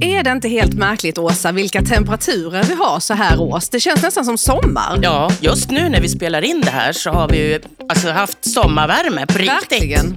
[0.00, 3.68] Är det inte helt märkligt, Åsa, vilka temperaturer vi har så här års?
[3.68, 4.98] Det känns nästan som sommar.
[5.02, 8.44] Ja, just nu när vi spelar in det här så har vi ju alltså haft
[8.50, 9.72] sommarvärme på riktigt.
[9.72, 10.16] Verkligen.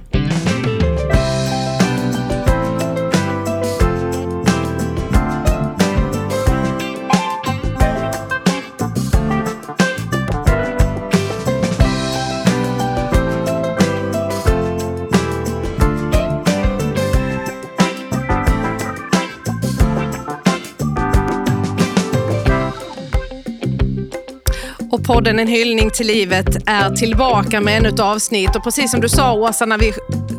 [25.06, 28.56] Podden En hyllning till livet är tillbaka med ännu ett avsnitt.
[28.56, 29.92] Och precis som du sa Åsa, när vi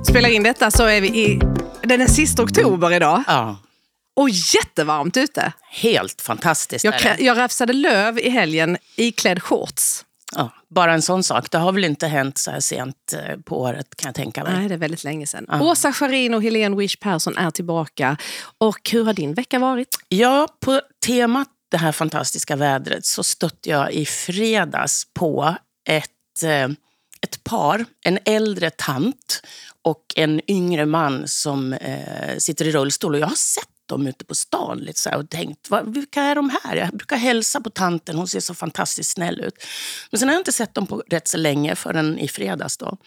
[0.09, 1.40] spelar in detta så är vi i...
[1.84, 3.23] Det är den sista oktober idag.
[3.27, 3.57] Ja,
[4.16, 5.54] Och jättevarmt ute.
[5.71, 6.85] helt fantastiskt.
[6.85, 10.05] Jag, jag rafsade löv i helgen iklädd shorts.
[10.35, 11.52] Ja, bara en sån sak.
[11.52, 14.54] Det har väl inte hänt så här sent eh, på året kan jag tänka mig.
[14.54, 15.62] Nej, det är väldigt länge sedan.
[15.62, 18.18] Åsa Scharin och Helene Wish Persson är tillbaka.
[18.57, 19.98] Och hur har din vecka varit?
[20.09, 25.55] Ja, på temat det här fantastiska vädret så stötte jag i fredags på
[25.90, 26.70] ett, eh,
[27.21, 29.41] ett par, en äldre tant
[29.82, 33.13] och en yngre man som eh, sitter i rullstol.
[33.13, 36.21] Och jag har sett dem ute på stan lite så här och tänkt, vad, vilka
[36.21, 36.76] är de här?
[36.76, 39.63] Jag brukar hälsa på tanten, hon ser så fantastiskt snäll ut.
[40.12, 42.98] Men sen har jag inte sett dem på rätt så länge förrän i fredags då.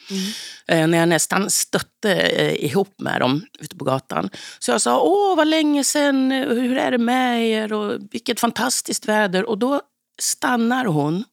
[0.69, 4.31] Eh, när jag nästan stötte eh, ihop med dem ute på gatan.
[4.59, 9.07] Så jag sa, åh vad länge sen, hur är det med er och vilket fantastiskt
[9.07, 9.49] väder.
[9.49, 9.81] Och då
[10.19, 11.25] stannar hon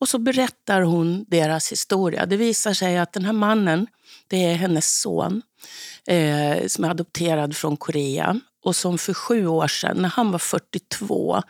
[0.00, 2.26] och så berättar hon deras historia.
[2.26, 3.86] Det visar sig att den här mannen,
[4.26, 5.42] det är hennes son
[6.06, 8.40] eh, som är adopterad från Korea.
[8.64, 11.42] Och som för sju år sedan, när han var 42,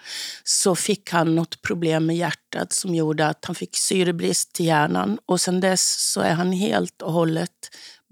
[0.44, 5.18] så fick han något problem med hjärtat som gjorde att han fick syrebrist till hjärnan.
[5.26, 7.50] Och sen dess så är han helt och hållet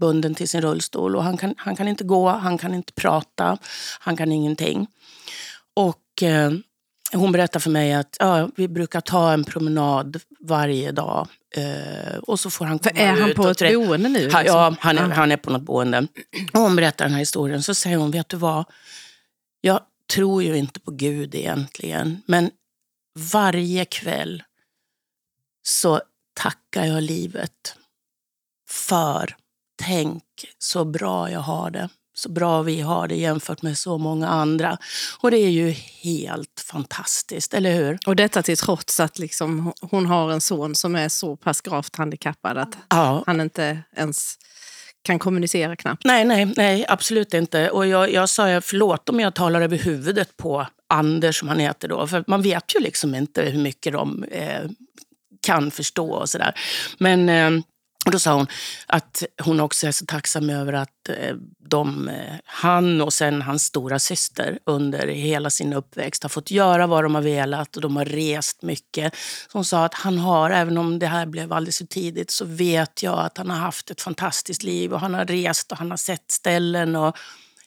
[0.01, 1.17] bunden till sin rullstol.
[1.17, 3.59] Och han kan, han kan inte gå, han kan inte prata,
[4.01, 4.87] han kan ingenting.
[5.75, 6.51] Och eh,
[7.13, 11.29] hon berättar för mig att ja, vi brukar ta en promenad varje dag.
[11.57, 14.09] Eh, och så får han komma För är han ut på och ett trä- boende
[14.09, 14.31] nu?
[14.31, 14.77] Ha, ja, liksom?
[14.81, 15.15] han är, Ja.
[15.15, 16.07] han är på något boende.
[16.53, 17.63] Och hon berättar den här historien.
[17.63, 18.65] Så säger hon, vet du vad?
[19.61, 19.81] Jag
[20.15, 22.23] tror ju inte på Gud egentligen.
[22.27, 22.51] Men
[23.33, 24.43] varje kväll
[25.63, 26.01] så
[26.35, 27.75] tackar jag livet
[28.71, 29.37] för
[29.83, 30.25] tänk
[30.59, 31.89] så bra jag har det.
[32.21, 34.79] Så bra vi har det jämfört med så många andra.
[35.19, 35.71] Och det är ju
[36.03, 37.99] helt fantastiskt, eller hur?
[38.07, 41.97] Och detta till trots att liksom, hon har en son som är så pass gravt
[41.97, 44.39] handikappad att Ja, han inte ens
[45.03, 46.05] kan kommunicera knappt.
[46.05, 47.71] Nej, nej, nej, absolut inte.
[47.71, 51.89] Och jag, jag sa förlåt om jag talar över huvudet på Anders, som han heter
[51.89, 52.07] då.
[52.07, 54.71] För man vet ju liksom inte hur mycket de eh,
[55.43, 56.55] kan förstå och sådär.
[56.99, 57.63] Men eh,
[58.07, 58.47] och då sa hon
[58.87, 63.65] att hon också är så tacksam över att eh, de, eh, han och sen hans
[63.65, 67.97] stora syster under hela sin uppväxt har fått göra vad de har velat och de
[67.97, 69.15] har rest mycket.
[69.53, 72.45] Så hon sa att han har, även om det här blev alldeles för tidigt, så
[72.45, 75.91] vet jag att han har haft ett fantastiskt liv och han har rest och han
[75.91, 77.17] har sett ställen och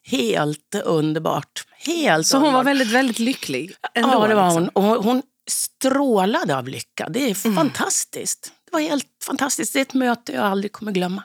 [0.03, 1.65] helt underbart.
[1.77, 3.75] Helt Så hon var väldigt, väldigt lycklig.
[3.93, 4.63] ändå, Ja, det var liksom.
[4.63, 4.69] hon.
[4.69, 5.21] Och hon- hon
[5.51, 7.09] strålade av lycka.
[7.09, 8.51] Det är fantastiskt.
[8.73, 9.73] Var helt fantastiskt.
[9.73, 11.23] Det är ett möte jag aldrig kommer glömma.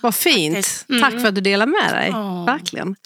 [0.00, 0.84] Vad fint.
[0.88, 1.02] Mm.
[1.02, 2.08] Tack för att du delar med dig.
[2.12, 2.44] Ja.
[2.44, 2.96] Verkligen.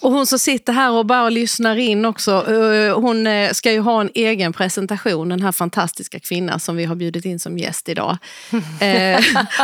[0.00, 2.52] Och hon som sitter här och bara lyssnar in också.
[2.52, 6.84] eh, Hon eh, ska ju ha en egen presentation, den här fantastiska kvinnan som vi
[6.84, 8.18] har bjudit in som gäst idag.
[8.80, 9.20] Eh,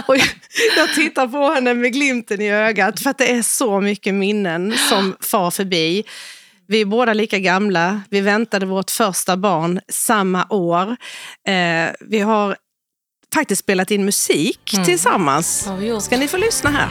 [0.06, 0.28] och jag-
[0.76, 4.74] jag tittar på henne med glimten i ögat för att det är så mycket minnen
[4.88, 6.04] som far förbi.
[6.66, 8.00] Vi är båda lika gamla.
[8.10, 10.96] Vi väntade vårt första barn samma år.
[11.48, 12.56] Eh, vi har
[13.34, 15.66] faktiskt spelat in musik tillsammans.
[15.76, 16.02] vi gjort.
[16.02, 16.88] Ska ni få lyssna här?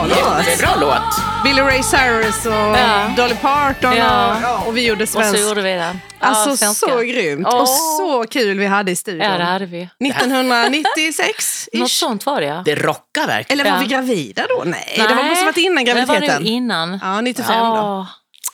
[0.00, 0.46] Jättebra låt.
[0.46, 1.44] Jättebra låt.
[1.44, 3.10] Billy Ray Cyrus och Ja.
[3.16, 4.30] Dolly Parton Ja.
[4.36, 5.40] och, ja, och vi gjorde Och så svensk.
[5.40, 6.00] gjorde vi den.
[6.20, 6.86] Ja, Alltså svenska.
[6.90, 7.60] så grymt Åh.
[7.60, 9.30] och så kul vi hade i studion.
[9.30, 9.88] Ja, det hade vi.
[10.04, 12.62] 1996 Något sånt var det ja.
[12.64, 13.60] Det rockar verkligen.
[13.60, 13.82] Eller var Ja.
[13.88, 14.62] vi gravida då?
[14.66, 16.42] Nej, det var, måste varit innan Det var graviditeten.
[16.42, 16.98] nog innan.
[17.02, 18.06] Ja, 95 då.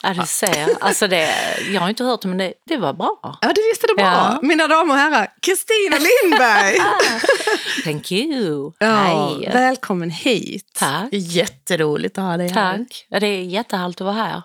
[0.02, 0.69] Ja, du ser.
[0.81, 1.29] Alltså det,
[1.73, 3.19] jag har inte hört det, men det, det var bra.
[3.23, 4.05] Ja, det visste det bra.
[4.05, 4.38] Ja.
[4.43, 6.75] Mina damer och herrar, Kristina Lindberg!
[7.85, 8.73] Thank you.
[8.79, 9.50] ja, Hej.
[9.52, 10.70] välkommen hit.
[10.75, 11.08] Tack.
[11.12, 12.79] Jätteroligt att ha dig här.
[12.79, 13.06] Tack.
[13.08, 14.37] Ja, det är jättehärligt att vara här.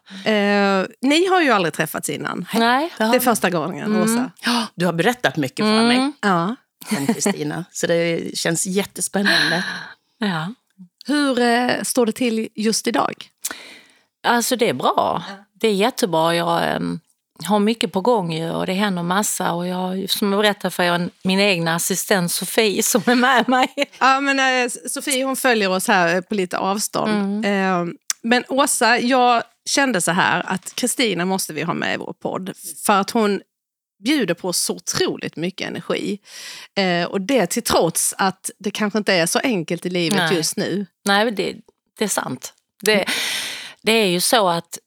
[0.82, 2.46] Eh, ni har ju aldrig träffats innan.
[2.54, 2.90] Nej.
[2.98, 4.32] Det är första gången, Åsa.
[4.46, 6.56] Ja, Du har berättat mycket för mig Ja.
[6.98, 9.64] om Kristina, så det känns jättespännande.
[10.18, 10.54] Ja.
[11.06, 13.14] Hur eh, står det till just idag?
[14.24, 15.24] Alltså det är bra.
[15.54, 16.36] Det är jättebra.
[16.36, 17.00] Jag em,
[17.46, 19.54] har mycket på gång ju och det händer massa.
[19.54, 23.68] Och jag, som jag berättade för er, min egna assistent Sofie som är med mig.
[24.00, 27.46] Ja, men, eh, Sofie hon följer oss här eh, på lite avstånd.
[27.46, 27.86] Eh,
[28.22, 32.52] men Åsa, jag kände så här att Kristina måste vi ha med i vår podd.
[32.86, 33.42] För att hon
[34.04, 36.20] bjuder på så otroligt mycket energi.
[36.76, 40.36] Eh, och det till trots att det kanske inte är så enkelt i livet Nej.
[40.36, 40.86] just nu.
[41.06, 41.56] Nej, det,
[41.98, 42.54] det är sant.
[42.82, 43.06] Det,
[43.84, 44.78] det är ju så att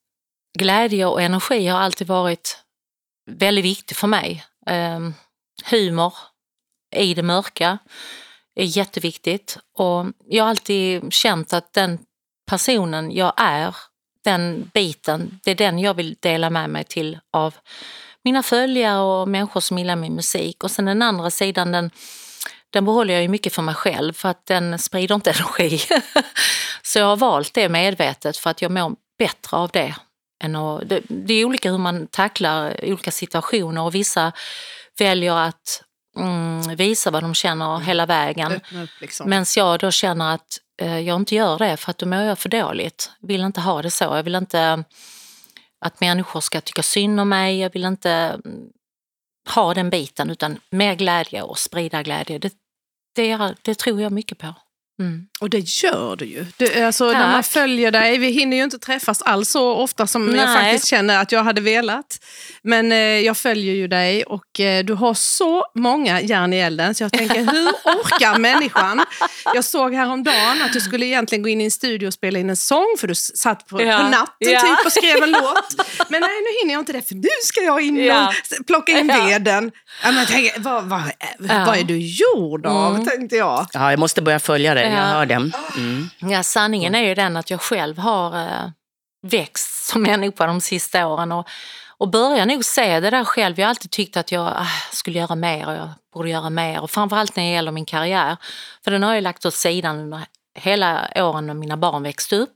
[0.59, 2.59] glädje och energi har alltid varit
[3.31, 4.45] väldigt viktigt för mig.
[4.67, 5.15] Ehm,
[5.65, 6.15] humor
[6.97, 7.79] i det mörka
[8.55, 11.99] är jätteviktigt och jag har alltid känt att den
[12.51, 13.77] personen jag är,
[14.25, 17.55] den biten, det är den jag vill dela med mig till av
[18.25, 20.65] mina följare och människor som gillar min musik.
[20.65, 21.91] Och sen den andra sidan, den,
[22.73, 25.81] den behåller jag ju mycket för mig själv för att den sprider inte energi.
[26.83, 29.95] Så jag har valt det medvetet för att jag mår bättre av det.
[30.45, 34.33] Än att, det, det är olika hur man tacklar olika situationer och vissa
[34.99, 35.83] väljer att
[36.17, 38.61] mm, visa vad de känner hela vägen.
[39.01, 39.31] Liksom.
[39.31, 42.39] Medan jag då känner att eh, jag inte gör det för att då mår jag
[42.39, 43.11] för dåligt.
[43.21, 44.05] Jag vill inte ha det så.
[44.05, 44.85] Jag vill inte
[45.81, 47.59] att människor ska tycka synd om mig.
[47.59, 48.69] Jag vill inte mm,
[49.55, 52.39] ha den biten utan mer glädje och sprida glädje.
[52.39, 52.55] Det,
[53.15, 54.55] det, det tror jag mycket på.
[54.99, 55.27] Mm.
[55.41, 56.47] Och det gör du ju.
[56.57, 60.27] Det, alltså, när man följer dig, vi hinner ju inte träffas alls så ofta som
[60.35, 60.57] jag Nej.
[60.57, 62.19] faktiskt känner att jag hade velat.
[62.63, 66.95] Men eh, jag följer ju dig och eh, du har så många järn i elden
[66.95, 69.05] så jag tänker, hur orkar människan?
[69.55, 72.51] Jag såg häromdagen att du skulle egentligen gå in i en studio och spela in
[72.51, 73.97] en sång för du satt på, Ja.
[73.99, 74.61] på natten Ja.
[74.61, 75.89] typ och skrev en låt.
[76.09, 78.33] Men nej, nu hinner jag inte det för nu ska jag in och Ja.
[78.67, 79.71] plocka in veden.
[80.03, 81.03] Ja, men jag tänker, vad, vad,
[81.39, 83.67] vad är du gjord av, tänkte jag.
[83.73, 85.07] Ja, jag måste börja följa dig, jag Ja.
[85.07, 85.53] hör den.
[85.77, 86.09] Mm.
[86.19, 88.71] Ja, sanningen är ju den att jag själv har eh,
[89.23, 91.49] växt som människa de sista åren och,
[91.99, 93.59] och börjar nog se det där själv.
[93.59, 96.81] Jag har alltid tyckt att jag ah, skulle göra mer och jag borde göra mer
[96.81, 98.37] och framförallt när det gäller min karriär.
[98.85, 100.21] För den har jag lagt åt sidan under
[100.59, 102.55] hela åren när mina barn växte upp.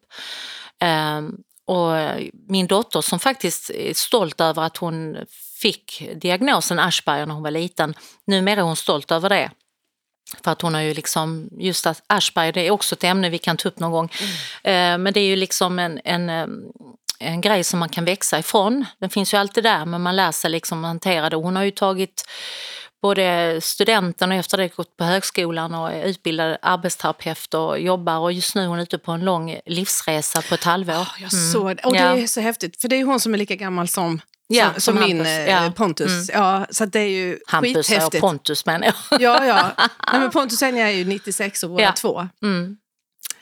[0.80, 1.36] Ehm,
[1.66, 1.92] och
[2.48, 5.16] min dotter som faktiskt är stolt över att hon
[5.60, 7.94] fick diagnosen Asperger när hon var liten.
[8.26, 9.50] Numera är hon stolt över det.
[10.44, 13.38] För att hon har ju liksom, just att Asperger det är också ett ämne vi
[13.38, 14.10] kan ta upp någon gång.
[14.62, 16.46] Eh, men det är ju liksom en, en, eh,
[17.18, 18.84] en grej som man kan växa ifrån.
[18.98, 21.36] Den finns ju alltid där men man lär sig liksom hantera det.
[21.36, 22.24] Hon har ju tagit
[23.02, 28.32] både studenten och efter det gått på högskolan och är utbildad arbetsterapeut och jobbar och
[28.32, 31.08] just nu är hon ute på en lång livsresa på ett halvår.
[31.18, 31.82] Jag såg det.
[31.82, 34.20] Och det är så häftigt, för det är hon som är lika gammal som,
[34.58, 35.26] Ja, som, som min Hampus.
[35.28, 35.58] eh, Ja.
[35.58, 35.72] Mm.
[35.72, 36.30] Pontus.
[36.32, 38.20] Ja, så att det är ju Hampus och skithäftigt.
[38.20, 39.20] Pontus menar jag.
[39.20, 39.70] Ja, ja.
[40.12, 41.92] Nej, men Pontus och Enya är ju 96 och båda Ja.
[41.92, 42.28] två.
[42.42, 42.76] Mm.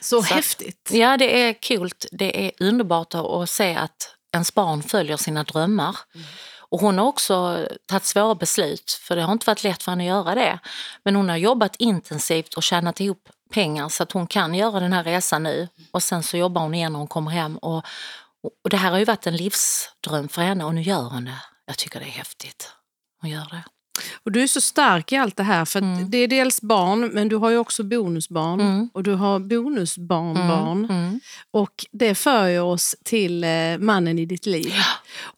[0.00, 0.90] Så, Så- häftigt.
[0.93, 1.90] Ja, det är kul.
[2.12, 5.96] Det är underbart att- se att ens barn följer sina drömmar.
[6.70, 10.02] Och hon har också tagit svåra beslut, för det har inte varit lätt för henne
[10.05, 10.58] att göra det.
[11.05, 14.93] Men hon har jobbat intensivt och tjänat ihop pengar så att hon kan göra den
[14.93, 15.69] här resan nu.
[15.93, 17.56] Och sen så jobbar hon igen när hon kommer hem.
[17.56, 17.84] Och,
[18.65, 21.43] och det här har ju varit en livsdröm för henne och nu gör hon det.
[21.67, 22.73] Jag tycker det är häftigt.
[23.21, 23.65] Hon gör det.
[24.25, 27.01] Och du är så stark i allt det här, för att det är dels barn,
[27.01, 28.61] men du har ju också bonusbarn.
[28.61, 28.91] Mm.
[28.95, 30.85] Och du har bonusbarnbarn.
[30.91, 31.21] Mm.
[31.53, 34.73] Och det för ju oss till eh, mannen i ditt liv.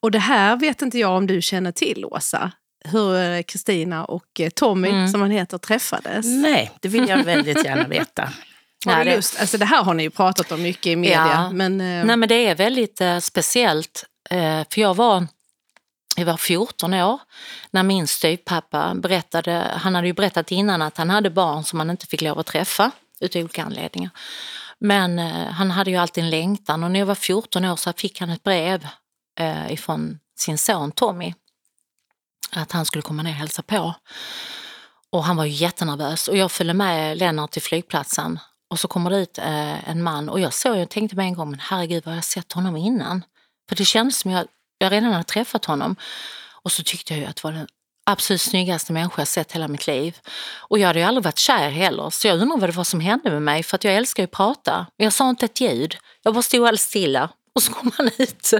[0.01, 2.53] Och det här vet inte jag om du känner till, Åsa.
[2.85, 5.09] Hur eh, Kristina och eh, Tommy, Mm.
[5.09, 6.27] som han heter, träffades.
[6.27, 8.29] Nej, det vill jag väldigt gärna veta.
[8.87, 9.41] Har du lust?
[9.41, 11.31] Alltså, det här har ni ju pratat om mycket i media.
[11.33, 11.51] Ja.
[11.51, 14.05] Men, eh, Nej men det är väldigt eh, speciellt.
[14.31, 15.27] Eh, för jag var,
[16.17, 17.21] jag var 14 år
[17.71, 21.91] när min styvpappa berättade, han hade ju berättat innan att han hade barn som han
[21.91, 24.11] inte fick lov att träffa utav olika anledningar.
[24.79, 27.93] Men eh, han hade ju alltid en längtan och när jag var 14 år så
[27.93, 28.87] fick han ett brev
[29.39, 31.35] eh, ifrån sin son Tommy.
[32.53, 33.95] Att han skulle komma ner och hälsa på.
[35.13, 38.39] Och han var jättenervös och jag följde med Lennart till flygplatsen
[38.71, 41.35] och så kommer det ut eh, en man och jag såg och tänkte med en
[41.35, 43.25] gång, men herregud vad har jag sett honom innan?
[43.69, 44.47] För det kändes som jag,
[44.79, 45.97] jag redan hade träffat honom.
[46.63, 47.67] Och så tyckte jag ju att det var den
[48.07, 50.19] absolut snyggaste människa jag sett hela mitt liv.
[50.59, 53.01] Och jag hade ju aldrig varit kär heller, så jag undrar vad det var som
[53.01, 54.87] hände med mig, för att jag älskar ju att prata.
[54.97, 58.53] Jag sa inte ett ljud, jag bara stod alldeles stilla Och så kom han ut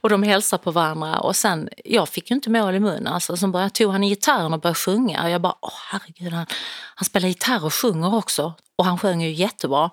[0.00, 3.06] och de hälsade på varandra och sen, jag fick ju inte mål i munnen.
[3.06, 5.22] Alltså, så började, tog han gitarren och började sjunga.
[5.22, 6.46] Och jag bara, åh herregud, han,
[6.94, 8.54] han spelar gitarr och sjunger också.
[8.76, 9.90] Och han sjöng ju jättebra.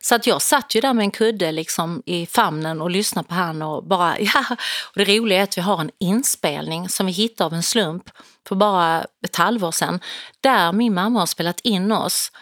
[0.00, 3.34] Så att jag satt ju där med en kudde liksom i famnen och lyssnade på
[3.34, 4.44] han och bara, ja.
[4.90, 8.10] Och det roliga är att vi har en inspelning som vi hittade av en slump
[8.48, 10.00] för bara ett halvår sedan.
[10.40, 12.32] Där min mamma har spelat in oss.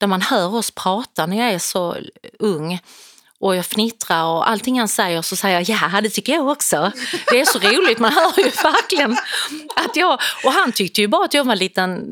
[0.00, 1.96] Där man hör oss prata när jag är så
[2.38, 2.80] ung
[3.40, 6.92] och jag fnittrar och allting han säger så säger jag ja det tycker jag också.
[7.30, 9.12] Det är så roligt, man hör ju verkligen
[9.76, 12.04] att jag, och han tyckte ju bara att jag var en liten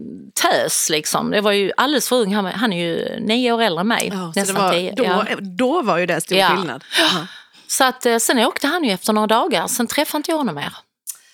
[0.42, 1.30] tös liksom.
[1.30, 4.10] Det var ju alldeles för ung, han, han är ju nio år äldre än mig.
[4.12, 4.94] Ja, nästan var, tio.
[4.96, 5.24] då, Ja.
[5.40, 6.48] då var ju det stor Ja.
[6.56, 6.84] skillnad.
[6.98, 7.26] Ja.
[7.66, 10.54] Så att, eh, sen åkte han ju efter några dagar, sen träffade inte jag honom
[10.54, 10.72] mer.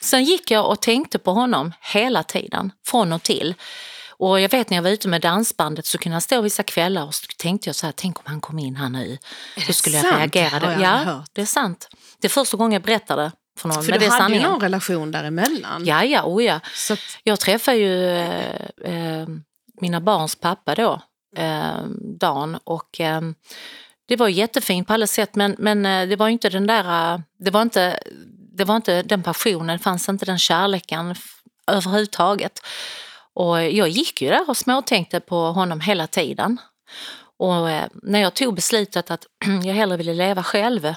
[0.00, 3.54] Sen gick jag och tänkte på honom hela tiden, från och till.
[4.18, 7.06] Och jag vet när jag var ute med dansbandet så kunde jag stå vissa kvällar
[7.06, 9.18] och så tänkte jag så här, tänk om han kom in här nu.
[9.56, 10.18] Hur skulle jag sant?
[10.18, 10.66] reagera?
[10.66, 11.30] Har jag ja, hört.
[11.32, 11.88] det är sant.
[12.20, 14.42] Det är första gången jag berättade för någon, För men du det är hade ju
[14.42, 15.86] någon relation däremellan.
[15.86, 16.60] Ja, ja, oh ja.
[16.74, 19.28] Så att, Jag träffade ju eh, eh,
[19.80, 21.02] mina barns pappa då,
[21.36, 21.82] eh,
[22.20, 23.20] Dan, och eh,
[24.08, 27.20] det var jättefint på alla sätt men, men eh, det var inte den där, eh,
[27.38, 27.98] det var inte,
[28.56, 31.14] det var inte den passionen, det fanns inte den kärleken
[31.66, 32.60] överhuvudtaget.
[33.38, 36.58] Och jag gick ju där och småtänkte på honom hela tiden.
[37.36, 39.26] Och eh, när jag tog beslutet att
[39.64, 40.94] jag hellre ville leva själv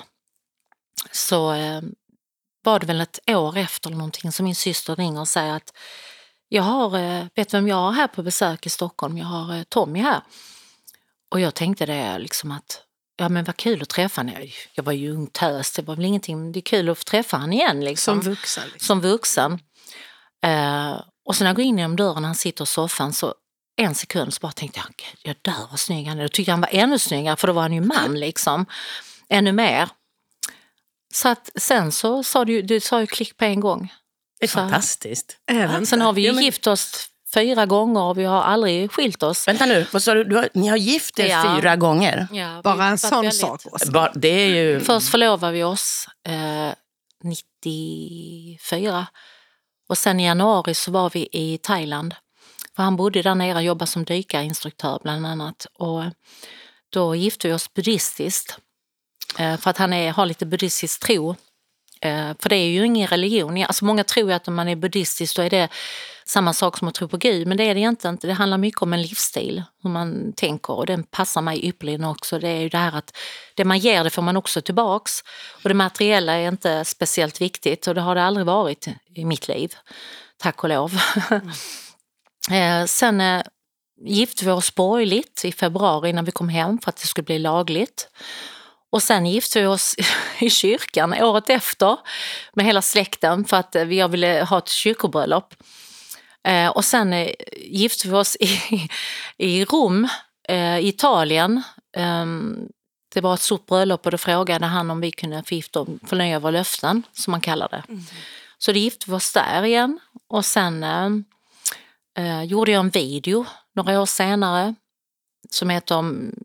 [1.12, 1.82] så eh,
[2.64, 5.74] var det väl ett år efter eller någonting som min syster ringer och säger att
[6.48, 9.18] jag har, eh, vet vem jag har här på besök i Stockholm?
[9.18, 10.22] Jag har Tommy här.
[11.32, 12.84] Och jag tänkte det liksom att,
[13.18, 14.36] ja men vad kul att träffa honom.
[14.74, 17.54] Jag- var ju ung tös, det var väl ingenting, det är kul att träffa honom
[17.54, 18.22] igen liksom.
[18.22, 18.64] som vuxen.
[18.74, 18.86] Liksom.
[18.86, 19.60] Som vuxen.
[20.46, 23.34] Eh, och sen när jag går in genom dörren, han sitter i soffan, så
[23.78, 26.22] en sekund så bara tänkte jag, "Gud, jag dör vad snygg han är.
[26.22, 28.66] Jag tyckte han var ännu snyggare, för då var han ju man liksom.
[29.30, 29.90] Ännu mer.
[31.14, 33.94] Så att sen så sa du, du sa ju klick på en gång.
[34.40, 35.38] Det är Så- fantastiskt.
[35.52, 35.86] Inte?
[35.86, 39.24] Sen har vi ju Ja, men- gift oss fyra gånger och vi har aldrig skilt
[39.24, 39.48] oss.
[39.48, 40.24] Vänta nu, vad sa du?
[40.24, 41.56] du har, ni har gift er Ja.
[41.62, 42.28] fyra gånger?
[42.32, 43.62] Ja, Bara en sån väldigt- sak.
[43.72, 43.92] Åsa.
[43.92, 44.80] Bara- Det är ju...
[44.80, 46.74] Först förlovade vi oss eh,
[47.24, 49.08] 94
[49.92, 52.16] och sen i januari så var vi i Thailand.
[52.76, 55.68] För han bodde där nere och jobbade som dykarinstruktör bland annat.
[55.74, 56.04] Och
[56.90, 58.58] då gifte vi oss buddhistiskt.
[59.40, 61.36] Eh, för att han är, har lite buddhistisk tro.
[62.02, 63.64] Eh, för det är ju ingen religion.
[63.64, 65.70] Alltså många tror ju att om man är buddhistisk då är det
[66.26, 67.48] samma sak som att tro på Gud.
[67.48, 68.28] Men det är det egentligen inte.
[68.28, 70.74] Det handlar mycket om en livsstil, hur man tänker.
[70.74, 72.40] Och den passar mig ypperligen också.
[72.40, 73.18] Det är ju det här att
[73.56, 75.24] det man ger det får man också tillbaks.
[75.64, 79.48] Och det materiella är inte speciellt viktigt och det har det aldrig varit i mitt
[79.48, 79.76] liv.
[80.38, 81.00] Tack och lov.
[82.52, 83.42] Eh, sen eh,
[84.06, 87.40] gifte vi oss borgerligt i februari när vi kom hem för att det skulle bli
[87.40, 88.10] lagligt.
[88.92, 89.96] Och sen gifte vi oss
[90.40, 91.98] i kyrkan året efter
[92.54, 95.54] med hela släkten för att eh, jag ville ha ett kyrkobröllop.
[96.44, 98.90] Eh, och sen eh, gifte vi oss i,
[99.38, 100.08] i Rom,
[100.48, 101.64] eh, i Italien.
[101.98, 102.68] Ehm,
[103.14, 105.44] det var ett stort bröllop och då frågade han om vi kunde
[106.06, 107.84] förnya våra löften, som man kallar det.
[108.58, 111.10] Så då gifte vi oss där igen och sen eh,
[112.18, 114.76] eh, gjorde jag en video några år senare
[115.50, 116.02] som heter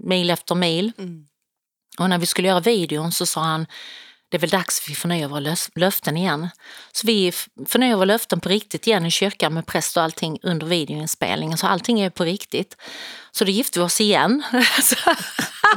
[0.06, 0.92] Mil efter mil.
[0.98, 1.26] Mm.
[1.98, 3.66] Och när vi skulle göra videon så sa han
[4.28, 6.48] det är väl dags att vi förnyar våra löften igen.
[6.92, 7.32] Så vi
[7.68, 11.58] förnyar våra löften på riktigt igen i kyrkan med präst och allting under videoinspelningen.
[11.58, 12.76] Så allting är på riktigt.
[13.32, 14.42] Så då gifte vi oss igen.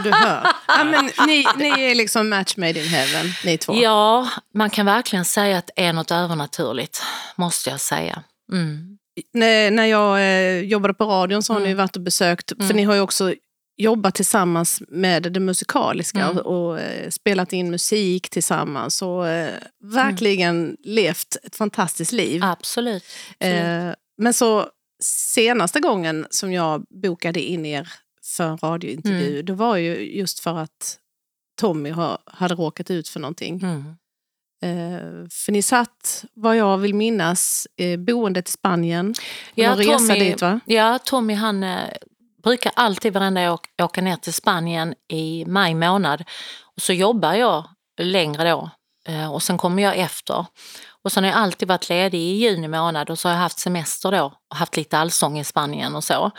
[0.03, 0.47] Du hör.
[0.67, 3.73] Ja, men ni, ni är liksom match made in heaven, ni två.
[3.75, 7.03] ja, man kan verkligen säga att det är något övernaturligt,
[7.35, 8.23] måste jag säga.
[8.51, 8.97] Mm.
[9.33, 11.77] När, jag eh, jobbade på radion så har ni Mm.
[11.77, 12.75] varit och besökt, för Mm.
[12.77, 13.33] ni har ju också
[13.79, 16.37] jobbat tillsammans med det musikaliska Mm.
[16.37, 22.43] och, och eh, spelat in musik tillsammans och eh, verkligen levt ett fantastiskt liv.
[22.43, 23.03] Absolut.
[23.39, 23.89] absolut.
[23.89, 24.67] Eh, men så
[25.03, 27.89] senaste gången som jag bokade in er
[28.37, 29.45] för en radiointervju, Mm.
[29.45, 30.99] det var ju just för att
[31.61, 31.91] Tommy
[32.25, 33.59] hade råkat ut för någonting.
[33.63, 33.83] Mm.
[34.61, 39.13] Eh, för ni satt, vad jag vill minnas, eh, boendet i Spanien.
[39.55, 40.59] Ja, resa Tommy- dit va?
[40.65, 41.63] Ja, Tommy han
[42.43, 46.23] brukar alltid varenda år åka ner till Spanien i maj månad.
[46.75, 47.67] Och så jobbar jag
[48.01, 48.69] längre då
[49.07, 50.45] eh, och sen kommer jag efter.
[51.03, 53.59] Och sen har jag alltid varit ledig i juni månad och så har jag haft
[53.59, 56.31] semester då och haft lite allsång i Spanien och så.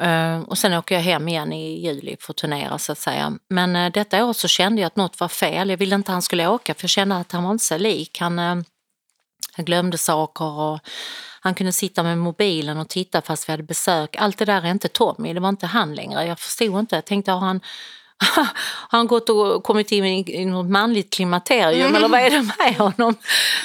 [0.00, 3.32] Eh, och sen åker jag hem igen i juli för att turnera så att säga.
[3.50, 5.70] Men eh, detta år så kände jag att något var fel.
[5.70, 7.78] Jag ville inte att han skulle åka för jag kände att han var inte så
[7.78, 8.20] lik.
[8.20, 8.64] Han,
[9.52, 10.80] han glömde saker och
[11.40, 14.16] han kunde sitta med mobilen och titta fast vi hade besök.
[14.18, 16.26] Allt det där är inte Tommy, det var inte han längre.
[16.26, 16.94] Jag förstod inte.
[16.94, 17.60] Jag tänkte, har han,
[18.36, 18.46] Har
[18.88, 23.14] han gått och kommit in i, något manligt klimakterium eller vad är det med honom?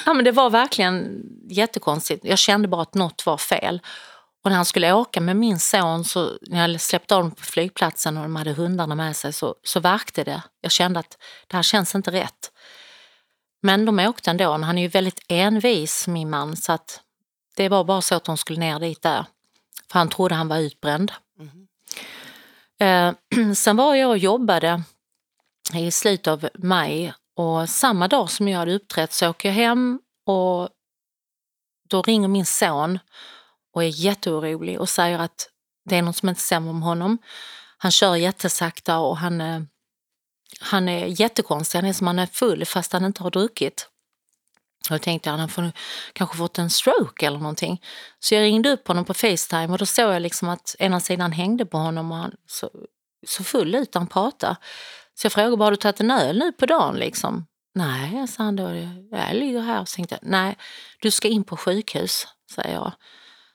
[0.06, 2.26] Ja, men det var verkligen jättekonstigt.
[2.26, 3.82] Jag kände bara att något var fel.
[4.44, 7.44] Och när han skulle åka med min son, så när jag släppte av dem på
[7.44, 10.42] flygplatsen och de hade hundarna med sig, så, så verkte det.
[10.62, 12.52] Jag kände att det här känns inte rätt.
[13.66, 14.52] Men de åkte ändå.
[14.52, 17.02] Han är ju väldigt envis, min man, så att
[17.56, 19.26] det var bara så att de skulle ner dit där.
[19.92, 21.12] För han trodde han var utbränd.
[22.80, 23.14] Eh,
[23.56, 24.84] sen var jag och jobbade
[25.74, 30.00] i slutet av maj och samma dag som jag hade uppträtt så åker jag hem
[30.26, 30.70] och
[31.90, 33.00] då ringer min son
[33.74, 35.50] och är jätteorolig och säger att
[35.86, 37.18] det är något som inte stämmer med honom.
[37.78, 39.62] Han kör jättesakta och han, eh,
[40.60, 41.80] han är jättekonstig.
[41.80, 43.90] Han är som han är full fast han inte har druckit.
[44.90, 45.72] Och då tänkte jag att han får,
[46.14, 47.82] kanske fått en stroke eller någonting.
[48.20, 51.32] Så jag ringde upp honom på Facetime och då såg jag liksom att ena sidan
[51.32, 52.70] hängde på honom och han så,
[53.28, 54.56] så full ut han pratade.
[55.16, 57.46] Så jag frågade bara, har du tagit en öl nu på dagen liksom?
[57.76, 58.76] Nej, sa han då.
[59.12, 59.82] Jag ligger här.
[59.82, 60.58] Och så tänkte jag, nej,
[61.02, 62.92] du ska in på sjukhus, säger jag.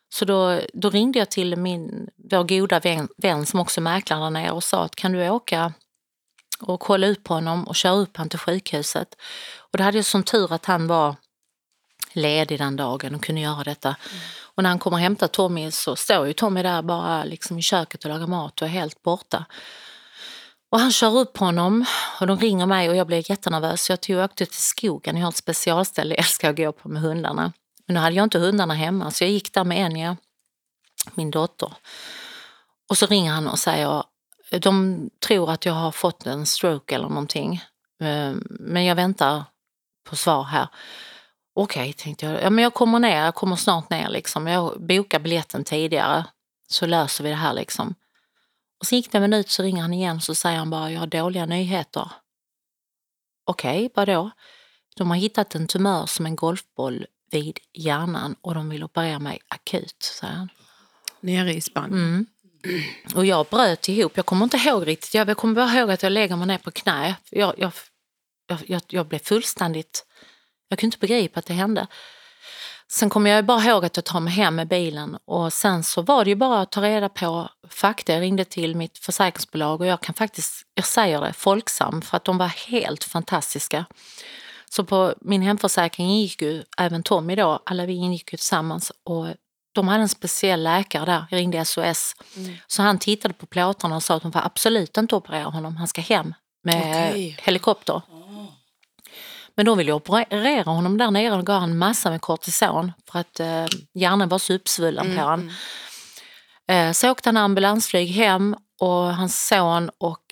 [0.09, 4.25] Så då, då ringde jag till min, vår goda vän, vän som också är mäklare
[4.25, 5.73] där nere och sa att kan du åka
[6.61, 9.17] och kolla upp på honom och köra upp honom till sjukhuset.
[9.57, 11.17] Och då hade jag som tur att han var
[12.13, 13.97] ledig den dagen och kunde göra detta.
[14.41, 17.63] Och när han kommer och hämtar Tommy så står ju Tommy där bara liksom i
[17.63, 19.45] köket och lagar mat och är helt borta.
[20.71, 21.85] Och han kör upp honom
[22.21, 23.91] och de ringer mig och jag blev jättenervös.
[23.91, 25.17] Jag tog och åkte till skogen.
[25.17, 27.53] Jag har ett specialställe jag älskar att gå på med hundarna.
[27.87, 30.17] Men nu hade jag inte hundarna hemma så jag gick där med Enya,
[31.15, 31.73] min dotter.
[32.89, 34.03] Och så ringer han och säger
[34.51, 37.55] de tror att jag har fått en stroke eller någonting.
[38.01, 39.45] Eh, Men jag väntar
[40.09, 40.69] på svar här.
[41.55, 42.43] Okej, tänkte jag.
[42.43, 44.47] Ja, men jag kommer ner, jag kommer snart ner liksom.
[44.47, 46.25] Jag bokar biljetten tidigare
[46.69, 47.95] så löser vi det här liksom.
[48.81, 51.01] Och så gick det en minut så ringer han igen så säger han bara jag
[51.01, 52.11] har dåliga nyheter.
[53.45, 54.31] Okej, vadå?
[54.97, 59.39] De har hittat en tumör som en golfboll vid hjärnan och de vill operera mig
[59.49, 60.49] akut, säger han.
[61.21, 61.99] Nere i Spanien.
[61.99, 62.27] Mm.
[63.15, 64.13] Och jag bröt ihop.
[64.15, 65.15] Jag kommer inte ihåg riktigt.
[65.15, 67.17] Jag kommer bara ihåg att jag lägger mig ner på knä.
[67.31, 67.73] Jag, jag,
[68.49, 70.05] jag, jag, jag blev fullständigt...
[70.69, 71.87] Jag kunde inte begripa att det hände.
[72.91, 76.03] Sen kommer jag bara ihåg att jag tar mig hem med bilen och sen så
[76.03, 78.13] var det ju bara att ta reda på fakta.
[78.13, 82.25] Jag ringde till mitt försäkringsbolag och jag kan faktiskt, jag säger det, Folksam för att
[82.25, 83.85] de var helt fantastiska.
[84.71, 89.27] Så på min hemförsäkring ingick ju även Tommy då, alla vi ingick ju tillsammans och
[89.79, 92.15] de hade en speciell läkare där, jag ringde SOS.
[92.67, 95.89] Så han tittade på plåtarna och sa att de får absolut inte operera honom, han
[95.89, 97.37] ska hem med Okej.
[97.43, 98.03] helikopter.
[99.55, 103.41] Men de ville operera honom där nere och gav han massa med kortison för att
[103.41, 105.51] eh, hjärnan var så uppsvullen på honom.
[106.69, 110.23] Eh, så åkte han ambulansflyg hem och hans son och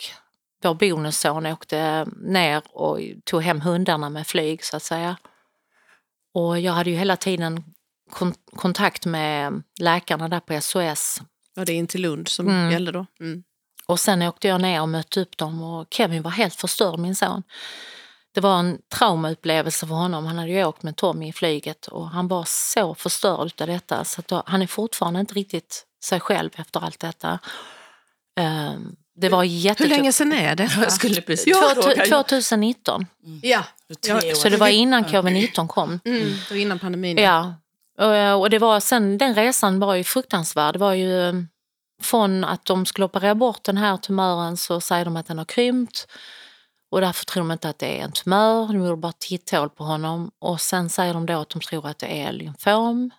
[0.62, 5.16] vår bonusson åkte ner och tog hem hundarna med flyg så att säga.
[6.34, 7.64] Och jag hade ju hela tiden
[8.10, 11.20] kon- kontakt med läkarna där på SOS.
[11.54, 12.70] Ja, det är in till Lund som Mm.
[12.72, 13.06] gäller då.
[13.20, 13.42] Mm.
[13.86, 17.14] Och sen åkte jag ner och mötte upp dem och Kevin var helt förstörd, min
[17.16, 17.42] son.
[18.34, 20.26] Det var en traumaupplevelse för honom.
[20.26, 24.04] Han hade ju åkt med Tommy i flyget och han var så förstörd av detta
[24.04, 27.38] så att då, han är fortfarande inte riktigt sig själv efter allt detta.
[28.40, 29.90] Ehm, det var Hur jättetufft.
[29.96, 30.72] länge sedan är det?
[30.80, 32.04] Jag skulle precis Två- fråga.
[32.06, 33.06] 2019,
[33.42, 33.64] Ja,
[34.04, 34.34] Tre år.
[34.34, 36.00] så det var innan covid-19 kom.
[36.04, 36.22] mm.
[36.48, 37.16] det var innan pandemin.
[37.18, 37.54] Ja,
[37.98, 40.74] Eh, och, det var sen, den resan var ju fruktansvärd.
[40.74, 41.34] Det var ju eh,
[42.02, 45.44] från att de skulle operera bort den här tumören så säger de att den har
[45.44, 46.06] krympt.
[46.90, 49.84] Och därför tror de inte att det är en tumör, de gjorde bara titthål på
[49.84, 50.30] honom.
[50.38, 53.10] Och sen säger de då att de tror att det är lymfom,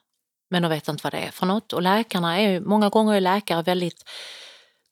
[0.49, 1.73] men de vet inte vad det är för något.
[1.73, 4.09] Och läkarna är ju, många gånger är läkare väldigt,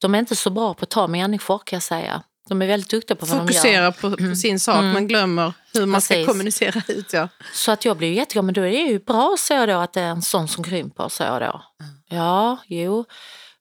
[0.01, 2.23] de är inte så bra på att ta människor kan jag säga.
[2.49, 3.91] De är väldigt duktiga på vad de gör.
[3.91, 6.27] På, på sin sak, man glömmer hur man ska Precis.
[6.27, 7.13] kommunicera ut.
[7.13, 7.27] Ja.
[7.53, 9.93] Så att jag blev jätteglad, men då är det ju bra så jag då att
[9.93, 11.61] det är en sån som krymper, så jag då.
[12.09, 13.05] Ja, jo.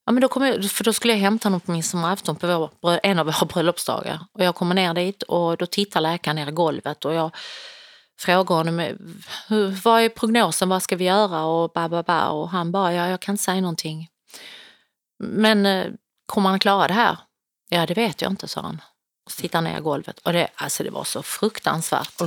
[0.06, 3.00] Ja, men då kom jag, för då skulle jag hämta honom på midsommarafton på vår,
[3.02, 4.20] en av våra bröllopsdagar.
[4.34, 7.30] Och jag kommer ner dit och då tittar läkaren ner i golvet och jag
[8.20, 8.78] frågar honom
[9.48, 12.26] "Hur- vad är prognosen, vad ska vi göra och ba, ba, ba.
[12.28, 14.08] Och han bara, ja, jag kan inte säga någonting.
[15.24, 15.86] Men eh,
[16.26, 17.16] kommer han klara det här?
[17.74, 18.80] Ja, det vet jag inte, sa han.
[19.26, 22.20] Och så tittade han ner i golvet och det, alltså, det var så fruktansvärt.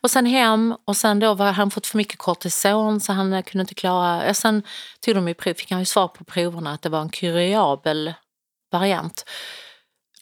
[0.00, 3.42] Och sen hem och sen då var han fått för mycket kortison så han eh,
[3.42, 4.26] kunde inte klara...
[4.26, 4.62] Ja, sen
[5.00, 8.14] tog de ju prov, fick han ju svar på proverna att det var en kuriabel
[8.72, 9.24] variant.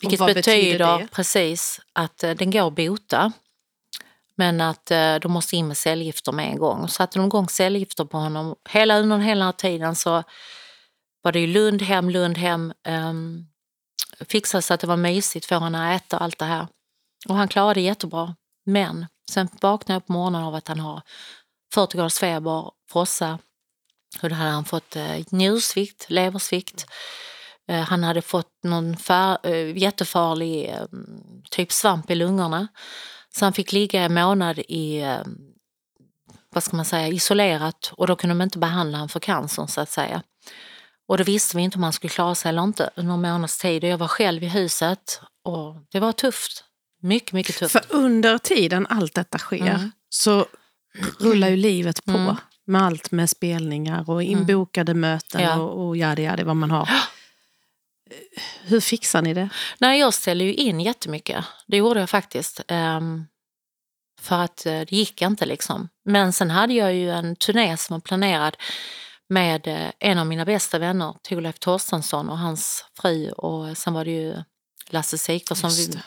[0.00, 3.32] Vilket betyder betyder precis att eh, den går att bota.
[4.34, 6.88] Men att eh, de måste in med cellgifter med en gång.
[6.88, 8.54] Så satte de igång cellgifter på honom.
[8.68, 10.22] Hela, under hela tiden så
[11.22, 12.72] var det ju Lund hem, Lund hem.
[12.84, 13.46] ehm,
[14.28, 16.66] fixa så att det var mysigt, få honom att äta och allt det här.
[17.28, 18.34] Och han klarade det jättebra.
[18.66, 21.02] Men sen vaknade jag på morgonen av att han har
[21.74, 23.38] 40 graders feber, frossa.
[24.22, 26.86] Och då hade han fått eh, njursvikt, leversvikt.
[27.68, 30.84] Eh, han hade fått någon fär, eh, jättefarlig eh,
[31.50, 32.68] typ svamp i lungorna.
[33.34, 35.20] Så han fick ligga en månad i, eh,
[36.50, 39.80] vad ska man säga, isolerat och då kunde de inte behandla honom för cancern så
[39.80, 40.22] att säga.
[41.08, 43.58] Och då visste vi inte om han skulle klara sig eller inte under en månads
[43.58, 43.84] tid.
[43.84, 46.64] Och jag var själv i huset och det var tufft.
[47.02, 47.72] Mycket, mycket tufft.
[47.72, 49.90] För under tiden allt detta sker Mm.
[50.08, 50.46] så
[51.20, 52.10] rullar ju livet på.
[52.10, 52.36] Mm.
[52.66, 55.56] Med allt med spelningar och inbokade möten Ja.
[55.60, 56.88] och, och jadi jadi vad man har.
[58.64, 59.48] Hur fixar ni det?
[59.78, 61.44] Nej, jag ställde ju in jättemycket.
[61.66, 62.60] Det gjorde jag faktiskt.
[62.68, 63.24] Ehm,
[64.20, 65.88] för att eh, det gick inte liksom.
[66.04, 68.56] Men sen hade jag ju en turné som var planerad
[69.28, 74.04] med eh, en av mina bästa vänner, Thorleif Torstensson och hans fru och sen var
[74.04, 74.36] det ju
[74.90, 75.58] Lasse Sikfors,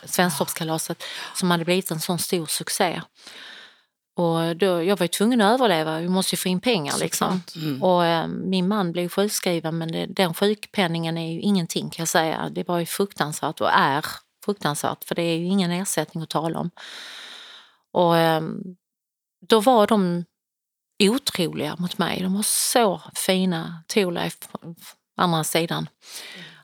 [0.05, 1.03] Svensktoppskalaset,
[1.35, 3.01] som hade blivit en sån stor succé.
[4.15, 7.41] Och då, jag var ju tvungen att överleva, vi måste ju få in pengar liksom.
[7.55, 7.83] Mm.
[7.83, 12.07] Och eh, min man blev sjukskriven men det, den sjukpenningen är ju ingenting kan jag
[12.07, 12.49] säga.
[12.51, 14.05] Det var ju fruktansvärt och är
[14.45, 16.71] fruktansvärt för det är ju ingen ersättning att tala om.
[17.91, 18.41] Och eh,
[19.47, 20.25] då var de
[20.99, 22.21] otroliga mot mig.
[22.21, 24.75] De var så fina, Thorleif på
[25.17, 25.89] andra sidan.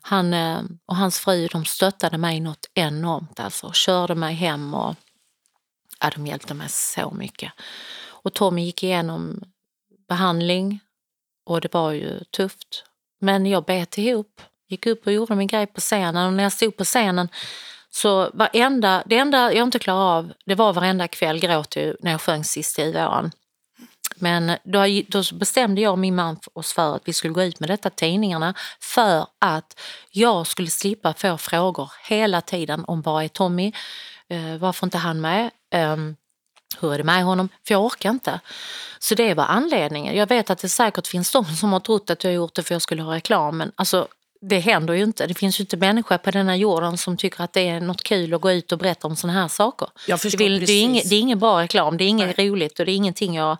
[0.02, 3.72] Han eh, och hans fru de stöttade mig något enormt alltså.
[3.72, 4.96] Körde mig hem och
[6.00, 7.52] ja, de hjälpte mig så mycket.
[8.08, 9.44] Och Tommy gick igenom
[10.08, 10.80] behandling
[11.46, 12.84] och det var ju tufft.
[13.20, 16.54] Men jag bet ihop, gick upp och gjorde min grej på scenen och när jag
[16.54, 17.30] stod på scenen
[17.90, 22.12] så varenda, det enda jag inte klarade av, det var varenda kväll gråt jag när
[22.12, 23.32] jag sjöng sist i våren.
[24.16, 27.60] Men då, då bestämde jag och min man oss för att vi skulle gå ut
[27.60, 29.80] med detta tidningarna för att
[30.12, 33.72] jag skulle slippa få frågor hela tiden om var är Tommy,
[34.30, 36.16] eh, varför inte han med, Ehm,
[36.80, 37.50] hur är det med honom?
[37.68, 38.40] För jag orkar inte.
[39.00, 40.16] Så det var anledningen.
[40.16, 42.64] Jag vet att det säkert finns de som har trott att jag har gjort det
[42.64, 44.08] för att jag skulle ha reklam men alltså
[44.42, 45.28] det händer ju inte.
[45.28, 48.34] Det finns ju inte människa på denna jorden som tycker att det är något kul
[48.34, 49.88] att gå ut och berätta om sådana här saker.
[50.08, 52.40] Jag Det, förstår vill, det, är inget, det är ingen bra reklam, det är inget
[52.40, 53.58] roligt och det är ingenting jag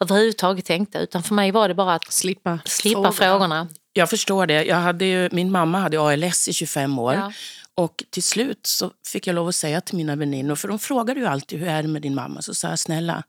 [0.00, 0.98] överhuvudtaget tänkte.
[0.98, 3.68] Utan för mig var det bara att Slippa, slippa frågorna.
[3.92, 4.64] Jag förstår det.
[4.64, 7.14] Jag hade ju, min mamma hade ALS i 25 år.
[7.14, 7.32] Ja.
[7.74, 11.20] Och till slut så fick jag lov att säga till mina väninnor, för de frågade
[11.20, 12.42] ju alltid hur är det med din mamma?
[12.42, 13.22] Så sa jag snälla,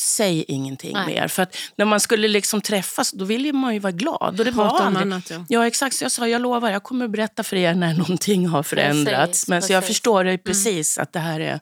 [0.00, 1.06] säg ingenting Nej.
[1.06, 1.28] mer.
[1.28, 4.38] För att när man skulle liksom träffas, då ville man ju vara glad.
[4.38, 5.02] Och det var Prata om aldrig...
[5.12, 5.44] annat, ja.
[5.48, 5.96] Ja, exakt.
[5.96, 9.30] Så jag sa, jag lovar, jag kommer att berätta för er när någonting har förändrats.
[9.30, 9.88] Precis, Men så jag precis.
[9.88, 9.94] Mm.
[9.94, 11.60] förstår det precis att det här är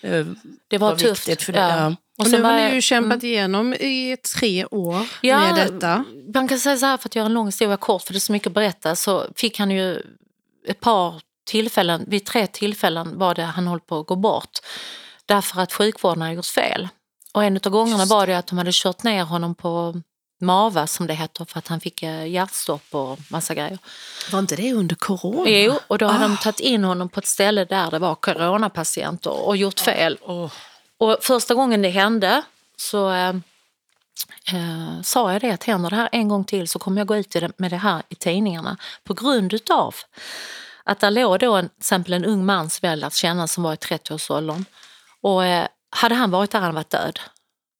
[0.00, 0.26] eh,
[0.68, 1.28] Det var, var tufft.
[1.28, 1.96] viktigt för det, ja.
[2.18, 6.04] Och nu har ni ju kämpat igenom i tre år Ja, med detta.
[6.34, 8.20] Man kan säga så här för att göra en lång historia kort för det är
[8.20, 10.02] så mycket att berätta så fick han ju
[10.68, 14.58] ett par tillfällen, vid tre tillfällen var det han höll på att gå bort.
[15.26, 16.88] Därför att sjukvården hade gjort fel.
[17.32, 20.02] Och en av gångerna var det att de hade kört ner honom på
[20.40, 23.78] Mava som det heter för att han fick eh, hjärtstopp och massa grejer.
[24.32, 25.50] Var inte det under corona?
[25.50, 29.46] Jo, och då hade de tagit in honom på ett ställe där det var coronapatienter
[29.46, 30.18] och gjort fel.
[30.98, 32.42] Och första gången det hände
[32.76, 33.34] så eh,
[34.52, 37.16] eh, sa jag det att händer det här en gång till så kommer jag gå
[37.16, 38.76] ut med det här i tidningarna.
[39.04, 39.94] På grund utav
[40.84, 43.48] att där låg då en, till exempel en ung man som jag hade lärt känna
[43.48, 44.64] som var i 30-årsåldern.
[45.20, 47.20] Och eh, hade han varit där hade han varit död.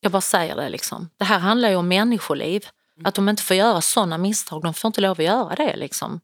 [0.01, 1.11] Jag bara säger det liksom.
[1.17, 2.67] Det här handlar ju om människoliv.
[3.05, 6.21] Att de inte får göra sådana misstag, de får inte lov att göra det liksom.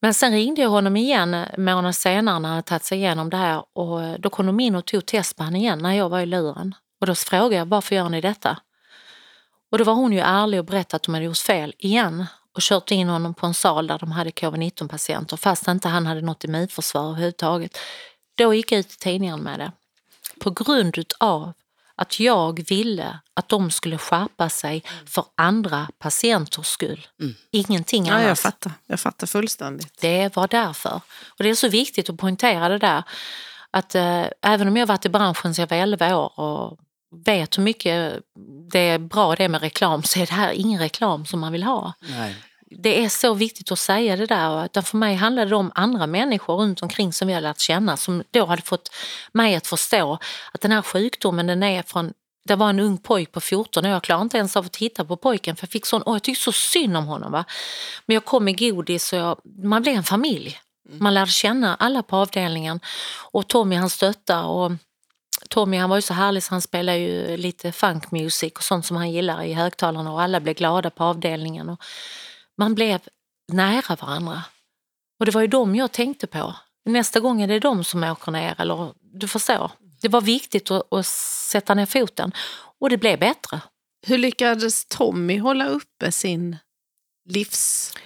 [0.00, 3.30] Men sen ringde jag honom igen en månad senare när han hade tagit sig igenom
[3.30, 6.08] det här och då kom de in och tog test på honom igen när jag
[6.08, 6.74] var i luren.
[7.00, 8.58] Och då frågade jag varför gör ni detta?
[9.72, 12.60] Och då var hon ju ärlig och berättade att de hade gjort fel igen och
[12.60, 16.20] kört in honom på en sal där de hade covid-19 patienter fast inte han hade
[16.20, 17.78] något immunförsvar överhuvudtaget.
[18.38, 19.72] Då gick jag ut i tidningen med det.
[20.40, 21.52] På grund utav
[21.94, 27.06] att jag ville att de skulle skärpa sig för andra patienters skull.
[27.50, 28.26] Ingenting Ja, annat.
[28.26, 28.72] jag fattar.
[28.86, 30.00] Jag fattar fullständigt.
[30.00, 30.94] Det var därför.
[31.28, 33.02] Och det är så viktigt att poängtera det där.
[33.70, 36.78] Att eh, även om jag varit i branschen sedan jag var 11 år och
[37.24, 38.14] vet hur mycket
[38.72, 41.62] det är bra det med reklam så är det här ingen reklam som man vill
[41.62, 41.92] ha.
[42.00, 42.36] Nej.
[42.70, 44.64] Det är så viktigt att säga det där.
[44.64, 47.96] Utan för mig handlade det om andra människor runt omkring som vi har lärt känna
[47.96, 48.90] som då hade fått
[49.32, 50.18] mig att förstå
[50.52, 52.12] att den här sjukdomen den är från
[52.44, 55.04] det var en ung pojk på 14 år, jag klarade inte ens av att titta
[55.04, 57.32] på pojken för jag fick sån, åh, jag tyckte så synd om honom.
[57.32, 57.44] Va?
[58.06, 60.58] Men jag kom i godis och jag, man blev en familj.
[60.90, 62.80] Man lärde känna alla på avdelningen
[63.32, 64.72] och Tommy han stöttade och
[65.48, 68.86] Tommy han var ju så härlig så han spelade ju lite funk music och sånt
[68.86, 71.68] som han gillar i högtalarna och alla blev glada på avdelningen.
[71.68, 71.82] Och
[72.58, 73.00] man blev
[73.52, 74.44] nära varandra.
[75.20, 76.54] Och det var ju dem jag tänkte på.
[76.84, 78.54] Nästa gång är det de som åker ner.
[78.58, 79.70] Eller, du förstår.
[80.00, 82.32] Det var viktigt att, att sätta ner foten.
[82.80, 83.60] Och det blev bättre.
[84.06, 86.56] Hur lyckades Tommy hålla uppe sin
[87.28, 88.04] livskamp?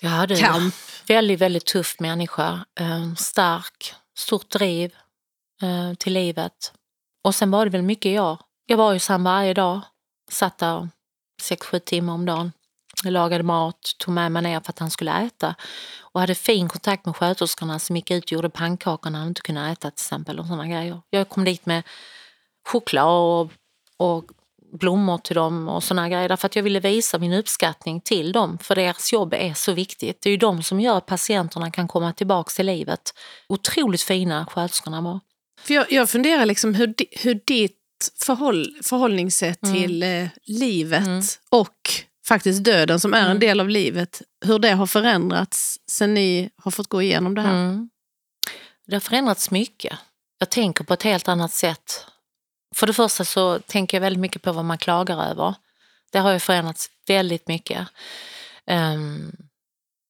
[0.00, 0.72] Jag hade en
[1.06, 2.64] väldigt, väldigt tuff människa.
[2.80, 4.94] Eh, stark, stort driv
[5.62, 6.72] eh, till livet.
[7.24, 8.38] Och sen var det väl mycket jag.
[8.66, 9.80] Jag var ju sam varje dag.
[10.30, 10.88] Satt där
[11.42, 12.52] sex, sju timmar om dagen.
[13.04, 15.54] Jag lagade mat, tog med mig ner för att han skulle äta.
[16.00, 19.40] Och hade fin kontakt med sköterskorna som gick ut och gjorde pannkakor när han inte
[19.40, 20.38] kunde äta till exempel.
[20.38, 21.00] Och såna grejer.
[21.10, 21.82] Jag kom dit med
[22.68, 23.50] choklad och,
[23.96, 24.24] och
[24.72, 26.28] blommor till dem och såna grejer.
[26.28, 28.58] Därför att jag ville visa min uppskattning till dem.
[28.58, 30.22] För deras jobb är så viktigt.
[30.22, 33.14] Det är ju de som gör att patienterna kan komma tillbaka till livet.
[33.48, 35.20] Otroligt fina sköterskorna var.
[35.60, 37.76] För jag, jag funderar liksom hur, di, hur ditt
[38.22, 41.90] förhåll, förhållningssätt till eh, livet och
[42.26, 46.70] faktiskt döden som är en del av livet, hur det har förändrats sen ni har
[46.70, 47.54] fått gå igenom det här.
[47.54, 47.90] Mm.
[48.86, 49.98] Det har förändrats mycket.
[50.38, 52.06] Jag tänker på ett helt annat sätt.
[52.74, 55.54] För det första så tänker jag väldigt mycket på vad man klagar över.
[56.12, 57.88] Det har ju förändrats väldigt mycket.
[58.66, 59.32] Ehm,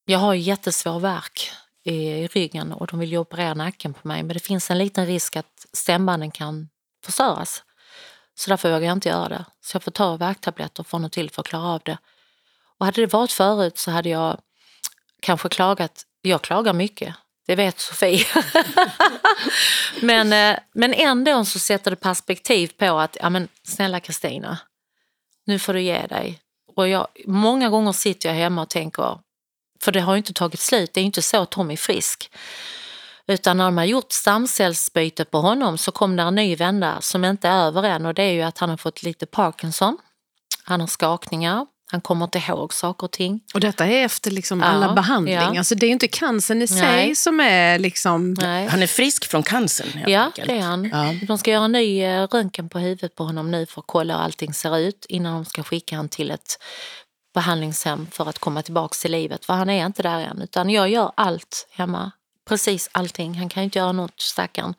[0.05, 1.51] jag har ju jättesvår värk
[1.85, 4.79] i, i ryggen och de vill ju operera nacken på mig men det finns en
[4.79, 6.69] liten risk att stämbanden kan
[7.05, 7.63] förstöras.
[8.39, 9.45] Så därför vågar jag inte göra det.
[9.61, 11.99] Så jag får ta värktabletter från och till för att klara av det.
[12.79, 14.41] Och hade det varit förut så hade jag
[15.23, 16.03] kanske klagat.
[16.23, 17.15] Jag klagar mycket,
[17.47, 18.27] det vet Sofie.
[20.03, 24.59] men, eh, men ändå så sätter det perspektiv på att, ja men snälla Kristina,
[25.45, 26.41] nu får du ge dig.
[26.77, 29.19] Och jag, många gånger sitter jag hemma och tänker,
[29.81, 31.77] för det har ju inte tagit slut, det är ju inte så att Tom är
[31.77, 32.31] frisk.
[33.29, 37.25] Utan när de har gjort stamcellsbyte på honom så kom det en ny vända som
[37.25, 39.99] inte är över än och det är ju att han har fått lite Parkinson.
[40.65, 43.41] Han har skakningar, han kommer inte ihåg saker och ting.
[43.55, 45.65] Och detta är efter liksom Ja, alla behandlingar, ja.
[45.65, 47.15] så det är ju inte cancern i sig Nej.
[47.15, 48.35] som är liksom...
[48.39, 48.67] Nej.
[48.67, 50.49] Han är frisk från cancern helt Ja, enkelt.
[50.49, 50.85] det är han.
[50.85, 51.27] Ja.
[51.27, 54.15] De ska göra en ny eh, röntgen på huvudet på honom nu för att kolla
[54.17, 56.59] hur allting ser ut innan de ska skicka han till ett
[57.35, 59.45] behandlingshem för att komma tillbaka till livet.
[59.45, 62.11] För han är inte där än, utan jag gör allt hemma.
[62.49, 63.35] Precis allting.
[63.39, 64.75] Han kan inte göra något, stackaren.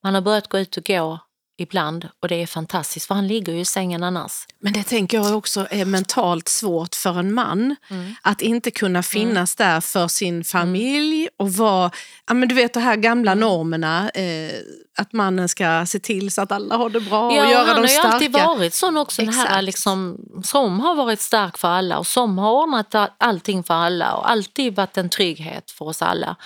[0.00, 1.18] Men han har börjat gå ut och gå
[1.56, 4.32] ibland och det är fantastiskt för han ligger ju i sängen annars.
[4.60, 7.76] Men det tänker jag också är mentalt svårt för en man.
[7.90, 8.14] Mm.
[8.22, 11.90] Att inte kunna finnas där för sin familj och vara...
[12.26, 13.40] Ja, men du vet de här gamla Mm.
[13.40, 14.10] normerna.
[14.10, 14.50] Eh,
[14.98, 17.66] att mannen ska se till så att alla har det bra och Ja, göra han
[17.68, 18.08] dem har ju starka.
[18.08, 22.38] alltid varit sån också, den här liksom, som har varit stark för alla och som
[22.38, 26.36] har ordnat all- allting för alla och alltid varit en trygghet för oss alla.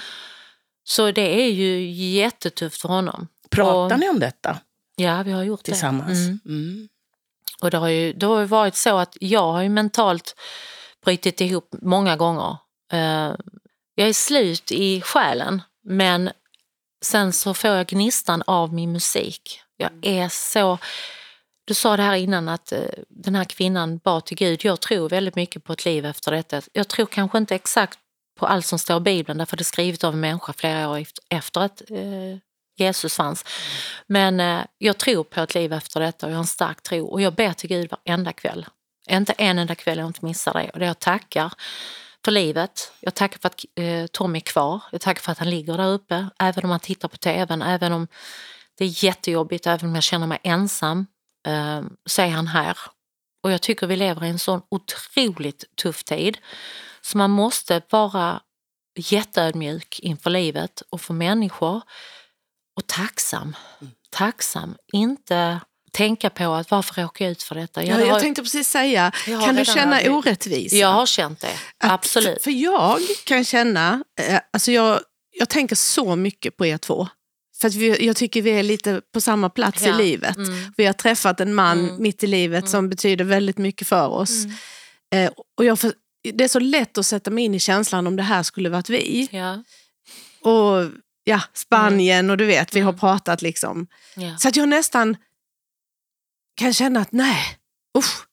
[0.88, 3.29] Så det är ju jättetufft för honom.
[3.51, 4.59] Pratar och, ni om detta
[4.96, 6.18] Ja, vi har gjort tillsammans?
[6.18, 6.24] det.
[6.24, 6.40] Mm.
[6.46, 6.88] Mm.
[7.62, 10.37] Och det har, ju, det har ju varit så att jag har ju mentalt
[11.05, 12.57] brutit ihop många gånger.
[12.92, 13.35] Eh,
[13.94, 16.31] jag är slut i själen men
[17.03, 19.61] sen så får jag gnistan av min musik.
[19.77, 20.79] Jag är så...
[21.64, 24.64] Du sa det här innan att eh, den här kvinnan bad till Gud.
[24.64, 26.62] Jag tror väldigt mycket på ett liv efter detta.
[26.72, 27.98] Jag tror kanske inte exakt
[28.38, 31.05] på allt som står i Bibeln därför det är skrivet av en människa flera år
[31.29, 32.38] efter- att eh,
[32.77, 33.44] Jesus fanns.
[34.07, 37.07] Men eh, jag tror på ett liv efter detta och jag har en stark tro
[37.07, 38.66] och jag ber till Gud varenda kväll.
[39.11, 40.70] Inte en enda kväll jag inte missar det.
[40.70, 41.53] Och det jag tackar
[42.24, 42.92] för livet.
[43.01, 44.83] Jag tackar för att eh, Tom är kvar.
[44.92, 46.27] Jag tackar för att han ligger där uppe.
[46.38, 48.09] Även om han tittar på tvn, även om
[48.79, 51.07] det är jättejobbigt, även om jag känner mig ensam,
[51.46, 52.79] eh, så är han här.
[53.42, 56.38] Och jag tycker vi lever i en sån otroligt tuff tid.
[57.09, 58.40] Så man måste vara
[58.97, 61.83] jätteödmjuk inför livet och för människor.
[62.77, 63.57] Och tacksam.
[64.11, 64.77] Tacksam.
[64.92, 65.61] Inte
[65.92, 67.85] tänka på att varför råkar jag ut för detta?
[67.85, 70.16] Ja, det jag har- tänkte precis säga, Jag kan du känna ödmjuk.
[70.27, 70.77] orättvisa?
[70.77, 71.49] jag har känt det.
[71.79, 72.42] Att- Absolut.
[72.42, 75.01] För, jag kan känna, eh, alltså jag,
[75.38, 77.09] jag tänker så mycket på er två.
[77.61, 80.37] För att vi, jag tycker vi är lite på samma plats i Ja, livet.
[80.37, 80.73] mm.
[80.77, 82.03] Vi har träffat en man Mm.
[82.03, 84.44] mitt i livet som betyder väldigt mycket för oss.
[84.44, 84.57] Mm.
[85.14, 85.79] Eh, och jag,
[86.22, 88.88] det är så lätt att sätta mig in i känslan om det här skulle varit
[88.90, 89.28] vi.
[89.33, 89.62] Ja,
[90.50, 90.90] Och
[91.24, 93.00] ja, Spanien och du vet, vi har Mm.
[93.00, 93.87] pratat liksom.
[94.16, 94.37] ja.
[94.38, 95.16] Så att jag nästan
[96.57, 97.59] kan känna att nej,
[97.98, 98.24] usch,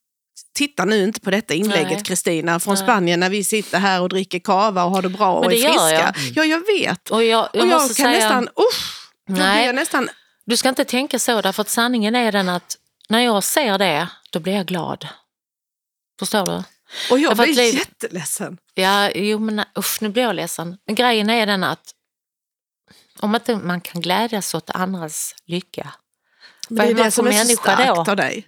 [0.53, 2.05] titta nu inte på detta inlägget.
[2.05, 2.83] Kristina från Nej.
[2.83, 5.69] Spanien när vi sitter här och dricker kava och har det bra och det är
[5.69, 5.91] friska.
[5.91, 6.15] jag.
[6.35, 7.09] Ja, jag vet.
[7.11, 9.65] Och jag, jag och jag kan säga, nästan, usch, Nej.
[9.65, 10.09] jag nästan,
[10.45, 12.77] du ska inte tänka så därför att sanningen är den att
[13.09, 15.07] när jag ser det, då blir jag glad.
[16.19, 16.63] Förstår du?
[17.11, 18.57] Och jag blir liv- jätteledsen.
[18.73, 20.77] Ja, jo men usch, nu blir jag ledsen.
[20.85, 21.91] Men grejen är den att
[23.19, 25.93] om inte man kan glädjas åt andras lycka.
[26.69, 28.11] Men Vad det är är man det som för är så människa starkt då?
[28.11, 28.47] av dig.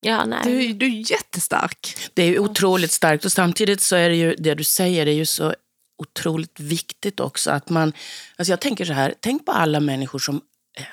[0.00, 0.40] Ja, nej.
[0.44, 1.96] Du, du är jättestark.
[2.14, 5.26] Det är otroligt starkt och samtidigt så är det ju det du säger är ju
[5.26, 5.54] så
[5.98, 7.92] otroligt viktigt också att man...
[8.36, 10.40] Alltså jag tänker så här, tänk på alla människor som
[10.78, 10.84] eh,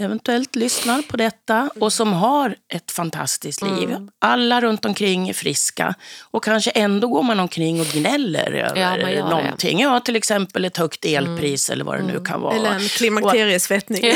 [0.00, 3.96] eventuellt lyssnar på detta och som har ett fantastiskt liv.
[4.18, 9.28] Alla runt omkring är friska och kanske ändå går man omkring och gnäller över Ja,
[9.28, 9.80] någonting.
[9.80, 12.56] Ja, till exempel ett högt elpris eller vad det nu kan vara.
[12.56, 14.02] Eller en klimakteriesvettning.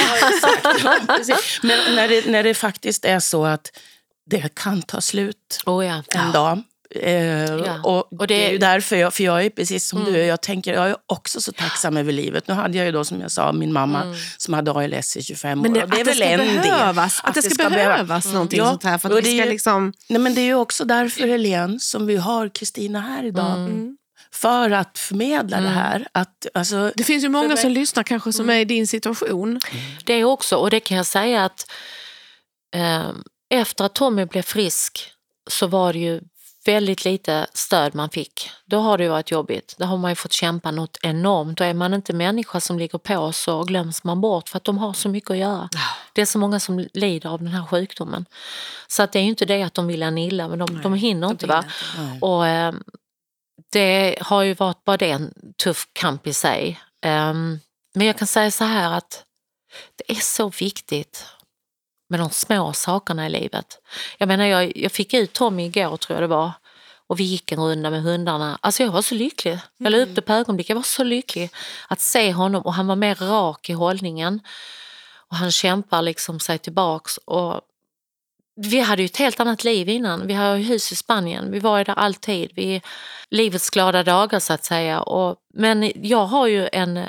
[0.84, 1.60] Ja, precis.
[1.62, 3.70] Men när det, när det faktiskt är så att
[4.30, 6.02] det kan ta slut Oh, ja.
[6.08, 6.62] en dag.
[7.02, 8.34] Eh, och, Och det...
[8.34, 10.96] det- är ju därför jag, för jag är precis som du, jag tänker, jag är
[11.06, 12.48] också så tacksam över livet.
[12.48, 15.60] Nu hade jag ju då som jag sa min mamma som hade ALS i 25
[15.60, 15.74] Men år.
[15.74, 16.38] det, och att det ska del.
[16.62, 18.98] behövas, att, det ska, behövas någonting Ja, sånt här.
[18.98, 19.92] För att det är ska ju- liksom...
[20.08, 23.56] Nej, men det är ju också därför, Helene, som vi har Kristina här idag.
[23.58, 23.96] Mm.
[24.32, 26.08] För att förmedla det här.
[26.12, 29.60] Att, alltså, Det finns ju många mig- som lyssnar kanske som är i din situation.
[30.04, 31.70] Det också, och det kan jag säga att
[32.76, 33.08] eh,
[33.50, 35.10] efter att Tommy blev frisk
[35.50, 36.20] så var det ju
[36.64, 38.50] väldigt lite stöd man fick.
[38.64, 39.74] Då har det ju varit jobbigt.
[39.78, 41.60] Då har man ju fått kämpa något enormt.
[41.60, 44.78] Och är man inte människa som ligger på så glöms man bort för att de
[44.78, 45.68] har så mycket att göra.
[46.12, 48.26] Det är så många som lider av den här sjukdomen.
[48.86, 50.94] Så att det är ju inte det att de vill en illa, men de, de
[50.94, 51.46] hinner inte.
[51.46, 51.64] Va?
[52.20, 52.74] Och, eh,
[53.72, 55.32] det har ju varit bara det en
[55.64, 56.80] tuff kamp i sig.
[57.02, 57.60] Ehm,
[57.94, 59.24] men jag kan säga så här att
[59.96, 61.26] det är så viktigt
[62.14, 63.78] med de små sakerna i livet.
[64.18, 66.52] Jag menar, jag, jag fick ut Tommy igår tror jag det var
[67.06, 68.58] och vi gick en runda med hundarna.
[68.60, 69.58] Alltså jag var så lycklig.
[69.76, 70.70] Jag la upp det på ögonblick.
[70.70, 71.50] Jag var så lycklig
[71.88, 74.40] att se honom och han var mer rak i hållningen.
[75.30, 77.16] Och han kämpar liksom sig tillbaks.
[77.16, 77.60] Och
[78.56, 80.26] vi hade ju ett helt annat liv innan.
[80.26, 81.50] Vi har ju hus i Spanien.
[81.50, 82.50] Vi var ju där alltid.
[82.54, 82.82] Vi
[83.30, 85.00] livets glada dagar så att säga.
[85.00, 87.00] Och, men jag har ju en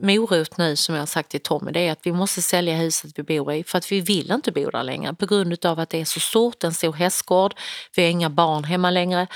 [0.00, 1.72] morot nu som jag har sagt till Tommy.
[1.72, 4.52] Det är att vi måste sälja huset vi bor i för att vi vill inte
[4.52, 7.54] bo där längre på grund av att det är så stort, en stor hästgård.
[7.96, 9.26] Vi har inga barn hemma längre.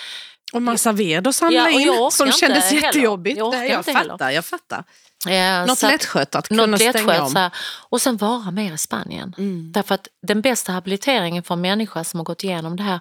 [0.53, 1.71] Och massa ved att samla Ja,
[2.05, 2.83] in som kändes heller.
[2.83, 3.39] jättejobbigt.
[3.39, 4.31] Jag Nej, jag fattar, heller.
[4.31, 4.85] jag fattar.
[5.29, 7.37] Eh, Något lättskött att kunna något stänga om.
[7.37, 7.51] här.
[7.89, 9.35] Och sen vara mer i Spanien.
[9.39, 9.73] Mm.
[9.73, 13.01] Därför att den bästa habiliteringen för en människa som har gått igenom det här,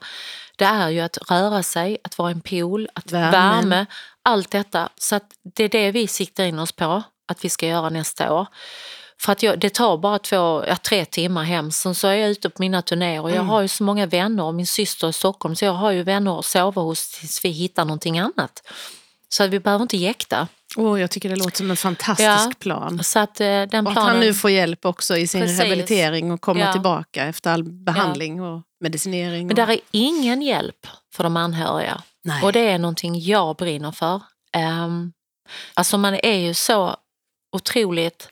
[0.55, 3.31] det är ju att röra sig, att vara i en pool, att Värmen.
[3.31, 3.85] värme,
[4.23, 4.89] allt detta.
[4.97, 5.23] Så att
[5.55, 8.47] det är det vi siktar in oss på att vi ska göra nästa år.
[9.21, 12.29] För att jag, det tar bara två, ja, tre timmar hem, sen så är jag
[12.29, 13.49] ute på mina turnéer och jag Mm.
[13.49, 16.39] har ju så många vänner och min syster i Stockholm så jag har ju vänner
[16.39, 18.67] att sova hos tills vi hittar någonting annat.
[19.29, 20.47] Så att vi behöver inte jäkta.
[20.77, 22.51] Åh, jag tycker det låter som en fantastisk Ja.
[22.59, 23.03] plan.
[23.03, 23.97] Så att eh, den Och planen...
[23.97, 25.59] att han nu får hjälp också i sin Precis.
[25.59, 26.71] rehabilitering och komma Ja.
[26.71, 29.47] tillbaka efter all behandling och medicinering.
[29.47, 29.67] Men och...
[29.67, 32.01] där är ingen hjälp för de anhöriga.
[32.23, 32.43] Nej.
[32.43, 34.21] Och det är någonting jag brinner för.
[34.85, 35.13] Um,
[35.73, 36.95] alltså man är ju så
[37.51, 38.29] otroligt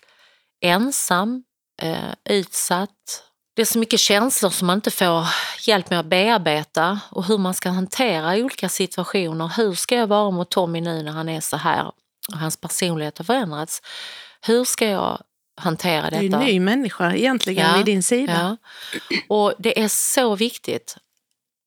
[0.62, 1.44] ensam,
[1.82, 3.24] eh, utsatt.
[3.56, 5.28] Det är så mycket känslor som man inte får
[5.68, 9.52] hjälp med att bearbeta och hur man ska hantera olika situationer.
[9.58, 11.92] Hur ska jag vara mot Tommy nu när han är så här
[12.34, 13.82] och hans personlighet har förändrats?
[14.42, 15.22] Hur ska jag
[15.62, 16.42] hantera det är ju detta?
[16.42, 18.58] en ny människa egentligen Ja, vid din sida.
[19.10, 19.18] Ja.
[19.30, 20.98] Och det är så viktigt.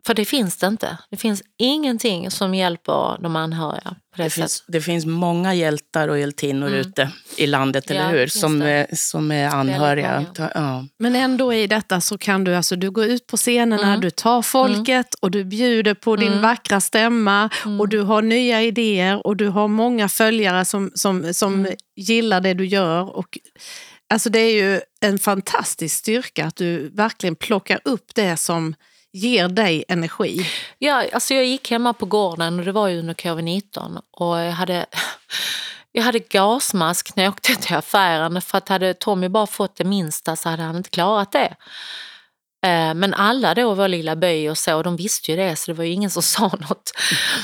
[0.09, 0.99] För det finns det inte.
[1.11, 6.09] Det finns ingenting som hjälper de anhöriga på det, Det finns, det finns många hjältar
[6.09, 8.03] och hjältinnor ute i landet, Mm.
[8.03, 8.27] Ja, eller hur?
[8.27, 10.27] Som, är, som är anhöriga.
[10.55, 10.85] Ja.
[10.99, 14.01] Men ändå i detta så kan du, alltså, du gå ut på scenerna, Mm.
[14.01, 16.42] du tar folket och du bjuder på din Mm.
[16.42, 17.81] vackra stämma Mm.
[17.81, 21.73] och du har nya idéer och du har många följare som, som, som Mm.
[21.97, 23.16] gillar det du gör.
[23.16, 23.38] Och,
[24.11, 28.75] alltså, det är ju en fantastisk styrka att du verkligen plockar upp det som
[29.12, 30.47] ger dig energi.
[30.79, 34.53] Ja, alltså jag gick hemma på gården och det var ju under covid-19 och jag
[34.53, 34.87] hade,
[35.92, 39.85] jag hade gasmask när jag åkte till affären för att hade Tommy bara fått det
[39.85, 41.57] minsta så hade han inte klarat det.
[42.66, 45.71] Eh, men alla då i vår lilla by och så, de visste ju det så
[45.71, 46.92] det var ju ingen som sa något.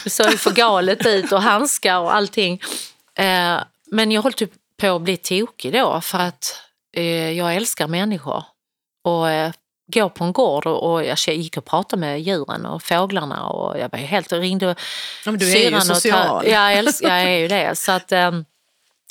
[0.05, 2.63] Det såg ju för galet ut och handskar och allting.
[3.19, 6.61] Eh, men jag höll typ på att bli tokig då för att
[6.97, 8.45] eh, jag älskar människor.
[9.05, 9.29] Och
[9.87, 13.79] gå på en gård och, och jag gick och pratade med djuren och fåglarna och
[13.79, 14.75] jag var helt och ringde
[15.25, 16.47] Ja, du är ju och social.
[16.47, 17.79] Ja, jag, älskar, jag är ju det.
[17.79, 18.45] Så att, ehm,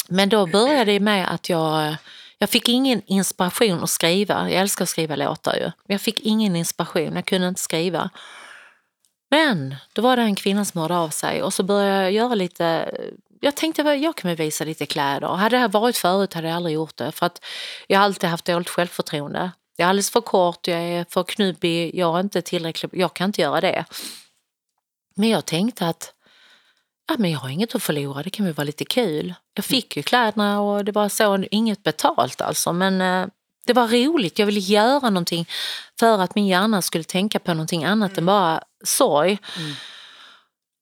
[0.07, 1.95] men då började det med att jag,
[2.37, 4.49] jag fick ingen inspiration att skriva.
[4.49, 5.71] Jag älskar att skriva låtar ju.
[5.87, 8.09] Jag fick ingen inspiration, jag kunde inte skriva.
[9.31, 12.35] Men då var det en kvinna som hörde av sig och så började jag göra
[12.35, 12.91] lite
[13.43, 15.27] jag tänkte att jag kan väl visa lite kläder.
[15.27, 17.11] Hade det här varit förut hade jag aldrig gjort det.
[17.11, 17.45] För att
[17.87, 19.51] jag har alltid haft dåligt självförtroende.
[19.75, 23.29] Jag är alldeles för kort, jag är för knubbig, jag är inte tillräckligt, jag kan
[23.29, 23.85] inte göra det.
[25.15, 26.13] Men jag tänkte att
[27.07, 29.33] ja, men jag har inget att förlora, det kan väl vara lite kul.
[29.53, 32.73] Jag fick ju kläderna och det var så, inget betalt alltså.
[32.73, 33.27] Men eh,
[33.65, 35.47] det var roligt, jag ville göra någonting
[35.99, 39.37] för att min hjärna skulle tänka på någonting annat än bara sorg.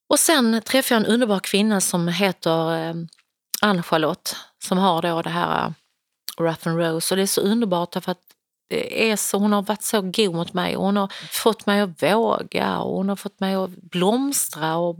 [0.10, 2.96] Och sen träffade jag en underbar kvinna som heter eh,
[3.62, 5.72] Ann-Charlotte som har då det här eh,
[6.44, 8.31] Rough and Rose och det är så underbart därför att
[8.72, 10.76] Eh, är så, hon har varit så god mot mig.
[10.76, 14.98] Hon har fått mig att våga och hon har fått mig att blomstra och,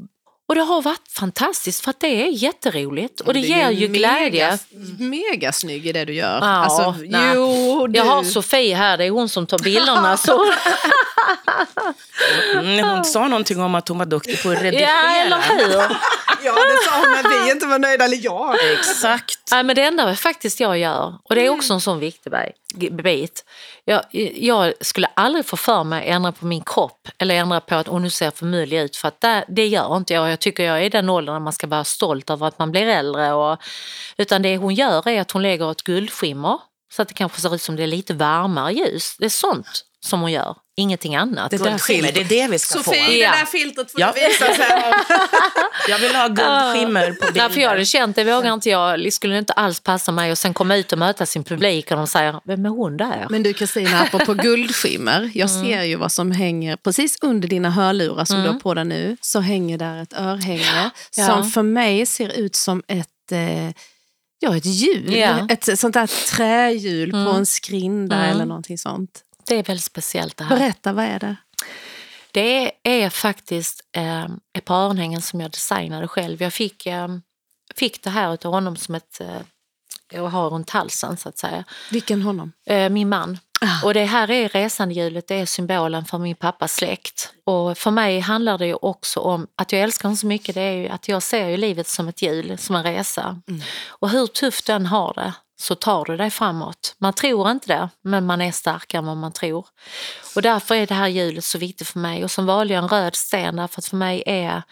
[0.52, 4.58] och det har varit fantastiskt för att det är jätteroligt och det, ger ju glädje.
[5.00, 6.40] Mega snygg i det du gör.
[6.42, 6.96] Ja, alltså,
[7.36, 7.98] jo, du.
[8.00, 10.18] Jag har Sofie här, det är hon som tar bilderna.
[10.18, 10.52] Så.
[12.56, 14.90] Mm, hon sa någonting om att hon var duktig på att redigera.
[14.90, 15.98] Ja, eller hur?
[16.44, 18.06] Ja, det sa hon när vi inte var nöjda.
[18.06, 18.72] Eller jag.
[18.74, 19.40] Exakt.
[19.52, 22.34] Nej, men det enda faktiskt jag gör, och det är också en sån viktig
[22.76, 23.46] bi- bit.
[23.86, 24.02] Jag,
[24.36, 27.88] jag skulle aldrig få för mig att ändra på min kropp eller ändra på att
[27.90, 28.96] oh, nu ser jag för mullig ut.
[28.96, 30.32] För att det, det gör inte jag.
[30.32, 32.72] Jag tycker jag är i den åldern när man ska vara stolt över att man
[32.72, 33.34] blir äldre.
[33.34, 33.58] Och,
[34.18, 36.60] utan det hon gör är att hon lägger ett guldskimmer
[36.94, 39.16] så att det kanske ser ut som det är lite varmare ljus.
[39.20, 41.52] Det är sånt som hon gör, ingenting annat.
[41.52, 43.12] Det där det är det vi ska Sofie, få.
[43.12, 43.32] det Ja.
[43.32, 44.14] där filtret får Ja.
[44.16, 44.94] du visa sen.
[45.90, 49.12] Jag vill ha guldskimmer på Nej, för jag hade känt, det vågar inte jag, det
[49.12, 52.08] skulle inte alls passa mig och sen komma ut och möta sin publik och de
[52.08, 53.28] säger, vem är hon där?
[53.30, 55.32] Men du Kristina, apropå guldskimmer.
[55.34, 55.64] Jag Mm.
[55.66, 59.18] ser ju vad som hänger precis under dina hörlurar som du har på dig nu.
[59.22, 61.28] Så hänger där ett örhänge Ja.
[61.28, 63.70] som för mig ser ut som ett eh,
[64.44, 65.14] Ja, ett hjul.
[65.16, 65.48] Mm.
[65.50, 69.22] Ett sånt där trähjul på en skrinda eller någonting sånt.
[69.46, 70.58] Det är väldigt speciellt det här.
[70.58, 71.36] Berätta, vad är det?
[72.32, 76.42] Det är faktiskt eh, ett par örhängen som jag designade själv.
[76.42, 77.08] Jag fick, eh,
[77.76, 79.42] fick det här av honom som ett, eh,
[80.12, 81.64] jag har runt halsen så att säga.
[81.92, 82.52] Vilken honom?
[82.66, 83.40] Eh, min man.
[83.84, 87.34] Och det här är resandehjulet, det är symbolen för min pappas släkt.
[87.44, 90.62] Och för mig handlar det ju också om att jag älskar honom så mycket, det
[90.62, 93.42] är ju att jag ser ju livet som ett hjul, som en resa.
[93.88, 96.96] Och hur tufft den har det så tar du dig framåt.
[96.98, 99.68] Man tror inte det, men man är starkare än vad man tror.
[100.36, 102.24] Och därför är det här hjulet så viktigt för mig.
[102.24, 104.64] Och som valde jag en röd sten därför att för mig är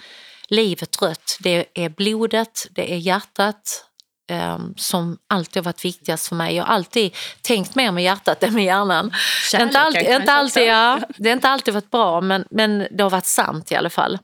[0.47, 1.37] livet rött.
[1.39, 3.85] Det är blodet, det är hjärtat,
[4.29, 6.55] ehm, som alltid har varit viktigast för mig.
[6.55, 9.11] Jag har alltid tänkt mer med hjärtat än med hjärnan.
[9.51, 12.87] Det är inte alltid, inte alltid, ja, det har inte alltid varit bra, men, men
[12.91, 14.19] det har varit sant i alla fall.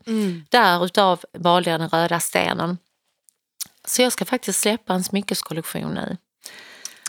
[0.49, 2.78] Därutav valde jag den röda stenen.
[3.88, 6.18] Så jag ska faktiskt släppa en smyckeskollektion nu.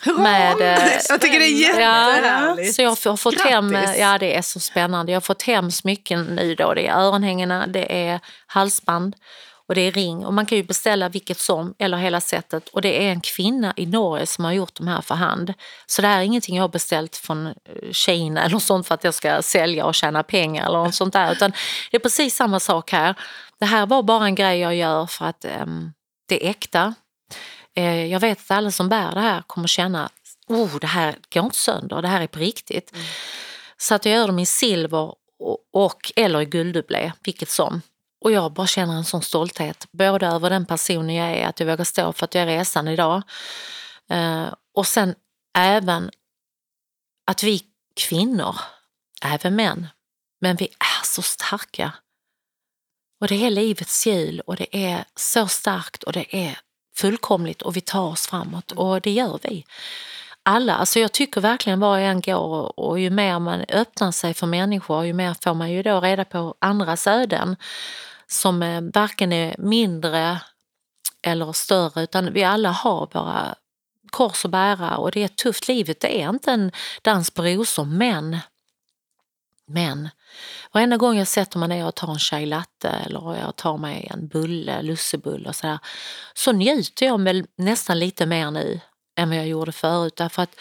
[0.05, 2.75] Med, eh, Jag tycker det är jättehärligt.
[2.75, 5.13] så jag har fått hem, ja det är så spännande.
[5.13, 6.75] Jag har fått hem smycken nu då.
[6.75, 9.17] Det är örhängena, det är halsband
[9.69, 10.27] och det är ring.
[10.27, 12.69] Och man kan ju beställa vilket som eller hela sättet.
[12.69, 15.55] Och det är en kvinna i Norge som har gjort de här för hand.
[15.87, 17.53] Så det här är ingenting jag har beställt från eh,
[17.93, 21.33] Kina eller sånt för att jag ska sälja och tjäna pengar eller något sånt där.
[21.33, 21.53] Utan
[21.91, 23.15] det är precis samma sak här.
[23.61, 25.93] Det här var bara en grej jag gör för att ehm,
[26.29, 26.95] det är äkta.
[27.77, 30.11] Eh, jag vet att alla som bär det här kommer känna
[30.47, 32.97] oh, det här går inte sönder, det här är på riktigt.
[33.77, 37.83] Så att jag gör dem i silver och, och eller i gulddubblé, vilket som.
[38.25, 41.67] Och jag bara känner en sån stolthet, både över den personen jag är, att jag
[41.67, 43.23] vågar stå för att jag är resan idag.
[44.11, 45.15] Eh, och sen
[45.59, 46.11] även
[47.27, 47.63] att vi
[47.97, 48.57] kvinnor,
[49.23, 49.87] även män,
[50.41, 51.93] men vi är så starka.
[53.21, 56.59] Och det är livets hjul och det är så starkt och det är
[56.97, 59.65] fullkomligt och vi tar oss framåt och det gör vi.
[60.43, 64.35] Alla, alltså jag tycker verkligen var jag än går och, ju mer man öppnar sig
[64.35, 67.57] för människor ju mer får man ju då reda på andras öden
[68.27, 70.41] som eh, varken är mindre
[71.23, 73.55] eller större utan vi alla har våra
[74.11, 75.69] kors att bära och det är tufft.
[75.69, 76.73] Livet det är inte en
[77.03, 78.39] dans på rosor men
[79.67, 80.09] men
[80.73, 84.09] varenda gång jag sätter mig ner och tar en chai latte eller jag tar mig
[84.11, 85.79] en bulle, lussebulle och sådär
[86.35, 88.81] så njuter jag väl nästan lite mer nu
[89.19, 90.17] än vad jag gjorde förut.
[90.17, 90.57] Därför att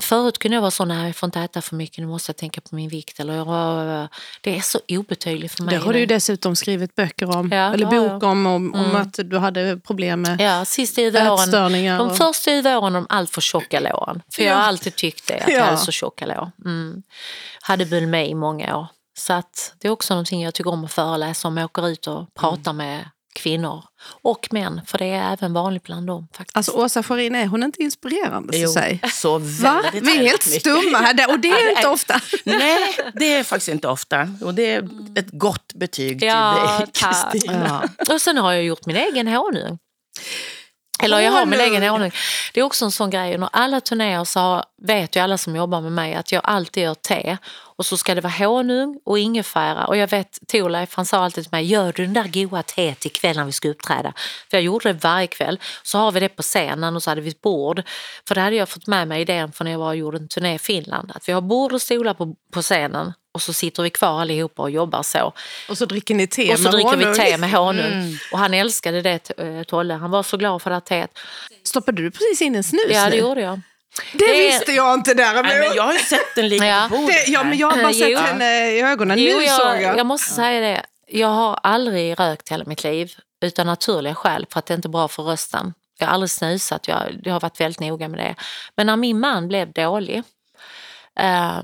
[0.00, 2.36] förut kunde jag vara så, nej jag får inte äta för mycket, nu måste jag
[2.36, 3.20] tänka på min vikt.
[3.20, 4.08] Eller,
[4.40, 5.74] det är så obetydligt för mig.
[5.78, 8.08] Det har du ju dessutom skrivit böcker om, Ja, eller ja.
[8.08, 8.96] bok om, om, Mm.
[8.96, 11.34] att du hade problem med Ja, sist i våren.
[11.34, 11.98] ätstörningar.
[11.98, 14.22] De och- första i våren de allt för tjocka låren.
[14.34, 15.64] För jag har alltid tyckt det, att jag Ja.
[15.64, 16.50] hade så tjocka lår.
[16.64, 17.02] Mm.
[17.60, 18.86] Hade bulimi i många år.
[19.18, 21.56] Så att det är också någonting jag tycker om att föreläsa om.
[21.56, 22.76] Jag åker ut och pratar Mm.
[22.76, 23.04] med
[23.36, 23.84] kvinnor
[24.22, 26.28] och män, för det är även vanligt bland dem.
[26.36, 26.56] faktiskt.
[26.56, 28.56] Alltså Åsa Farin, är hon inte inspirerande?
[28.58, 29.00] Jo, Så säg?
[29.12, 32.20] så väldigt, Vi är helt stumma här, och det är inte ofta.
[32.44, 32.78] Nej,
[33.14, 34.28] det är faktiskt inte ofta.
[34.42, 36.86] Och det är ett gott betyg till Ja, dig.
[36.92, 37.88] Kristina.
[38.10, 39.78] Och sen har jag gjort min egen honung.
[41.02, 42.10] Eller jag har min egen honung.
[42.54, 43.38] Det är också en sån grej.
[43.38, 46.94] När alla turnéer så vet ju alla som jobbar med mig att jag alltid gör
[46.94, 47.36] te.
[47.76, 49.86] Och så ska det vara honung och ingefära.
[49.86, 53.06] Och jag vet Torleif han sa alltid till mig, gör du den där goda teet
[53.06, 54.12] ikväll när vi ska uppträda?
[54.50, 55.60] För jag gjorde det varje kväll.
[55.82, 57.82] Så har vi det på scenen och så hade vi ett bord.
[58.28, 60.28] För det hade jag fått med mig idén från när jag var och gjorde en
[60.28, 61.12] turné i Finland.
[61.14, 63.12] Att vi har bord och stolar på, på scenen.
[63.36, 65.32] Och så sitter vi kvar allihopa och jobbar så.
[65.68, 67.10] Och så dricker ni te Och så med dricker honung.
[67.12, 68.18] vi te med honung.
[68.32, 69.94] Och han älskade det, eh, Tolle.
[69.94, 71.10] Han var så glad för det här teet.
[71.64, 73.16] Stoppade du precis in en snus Ja, det nu?
[73.16, 73.60] gjorde jag.
[74.12, 75.44] Det, Det- visste jag inte däremot.
[75.52, 76.86] Nej, men jag har ju sett den ligga Ja.
[76.90, 78.18] på bordet det, ja, men jag har bara sett jo.
[78.18, 79.18] henne i ögonen.
[79.18, 79.98] Jo, nu såg jag, jag.
[79.98, 80.82] jag måste säga det.
[81.08, 83.12] Jag har aldrig rökt hela mitt liv
[83.44, 85.74] utan naturliga skäl för att det inte är bra för rösten.
[85.98, 88.34] Jag har aldrig snusat, jag, jag har varit väldigt noga med det.
[88.76, 90.22] Men när min man blev dålig
[91.20, 91.58] eh,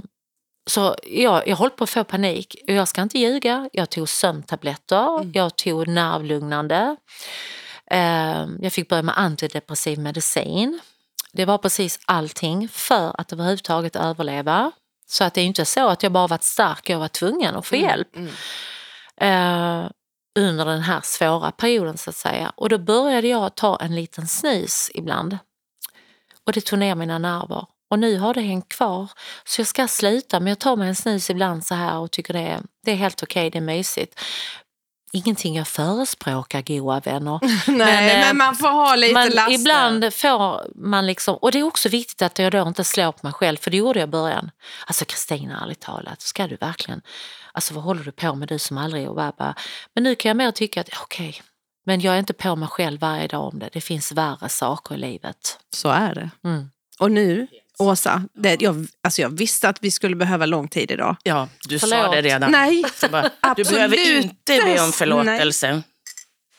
[0.66, 2.56] så jag, jag höll på att få panik.
[2.66, 6.96] Jag ska inte ljuga, jag tog sömntabletter, jag tog nervlugnande.
[7.90, 10.80] Eh, jag fick börja med antidepressiv medicin.
[11.32, 14.72] Det var precis allting för att överhuvudtaget överleva.
[15.06, 17.66] Så att det är inte så att jag bara varit stark, jag var tvungen att
[17.66, 18.16] få hjälp
[19.16, 19.86] eh,
[20.38, 22.52] under den här svåra perioden så att säga.
[22.56, 25.38] Och då började jag ta en liten snus ibland.
[26.46, 27.66] Och det tog ner mina nerver.
[27.92, 29.10] Och nu har det hängt kvar.
[29.44, 32.32] Så jag ska sluta men jag tar mig en snus ibland så här och tycker
[32.32, 34.20] det är, det är helt okej, det är mysigt.
[35.12, 37.40] Ingenting jag förespråkar goa vänner.
[37.70, 39.54] Nej, men, eh, man får ha lite man, laster.
[39.54, 43.26] ibland får man liksom, och det är också viktigt att jag då inte slår på
[43.26, 44.50] mig själv, för det gjorde jag i början.
[44.86, 47.02] Alltså Kristina, ärligt talat, ska du verkligen,
[47.52, 49.54] alltså vad håller du på med du som aldrig och bara.
[49.94, 51.42] Men nu kan jag mer tycka att okej,
[51.86, 53.68] men jag är inte på mig själv varje dag om det.
[53.72, 55.58] Det finns värre saker i livet.
[55.74, 56.30] Så är det.
[56.44, 56.70] Mm.
[56.98, 57.46] Och nu,
[57.82, 61.16] Åsa, det, jag, alltså jag visste att vi skulle behöva lång tid idag.
[61.22, 62.12] Ja, du sa Förlåt.
[62.12, 62.50] det redan.
[62.50, 65.82] Nej, bara, du behöver inte be om förlåtelse.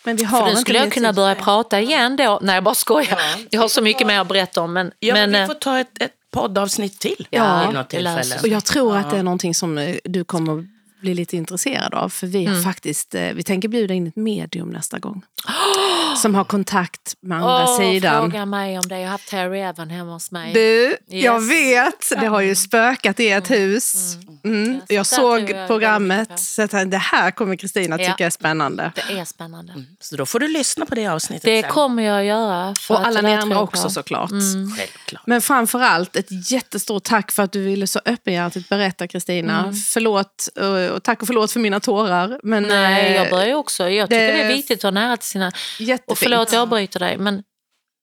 [0.04, 2.40] men vi har För nu skulle jag kunna börja prata igen då.
[2.42, 3.20] Nej, jag bara skojar.
[3.50, 4.74] Jag har så mycket mer att berätta om.
[4.74, 8.40] Men, Ja, men, men, vi får ta ett, ett poddavsnitt till Ja, vid något tillfälle.
[8.42, 10.68] Och jag tror att det är någonting som eh, du kommer
[11.04, 12.10] att bli lite intresserad av.
[12.10, 12.64] För vi har Mm.
[12.64, 15.22] faktiskt, eh, vi tänker bjuda in ett medium nästa gång.
[16.18, 18.32] Som har kontakt med andra åh, sidan.
[18.32, 18.96] fråga mig om det.
[19.00, 20.54] Jag har haft Terry Evan hemma hos mig.
[20.54, 21.52] Du, jag Yes.
[21.52, 24.16] vet, det har ju spökat i ett hus.
[24.44, 24.74] Mm.
[24.74, 28.08] Yes, Jag såg jag programmet, så att det här kommer Kristina Ja.
[28.12, 28.92] tycka är spännande.
[28.96, 29.74] Det är spännande.
[30.00, 31.72] Så då får du lyssna på det avsnittet Det sen.
[31.72, 32.76] kommer jag att göra.
[32.80, 34.30] för Och alla ni andra jag också såklart.
[34.78, 35.24] Självklart.
[35.28, 39.60] Men framför allt ett jättestort tack för att du ville så öppenhjärtigt berätta Kristina.
[39.64, 39.74] Mm.
[39.76, 40.50] Förlåt
[40.94, 42.40] och tack och förlåt för mina tårar.
[42.44, 43.90] Men, Nej, eh, jag börjar ju också.
[43.90, 45.52] Jag tycker det, det- är viktigt att ha nära till sina...
[45.80, 46.12] Jättefint.
[46.12, 47.18] Och förlåt, jag avbryter dig.
[47.18, 47.44] Men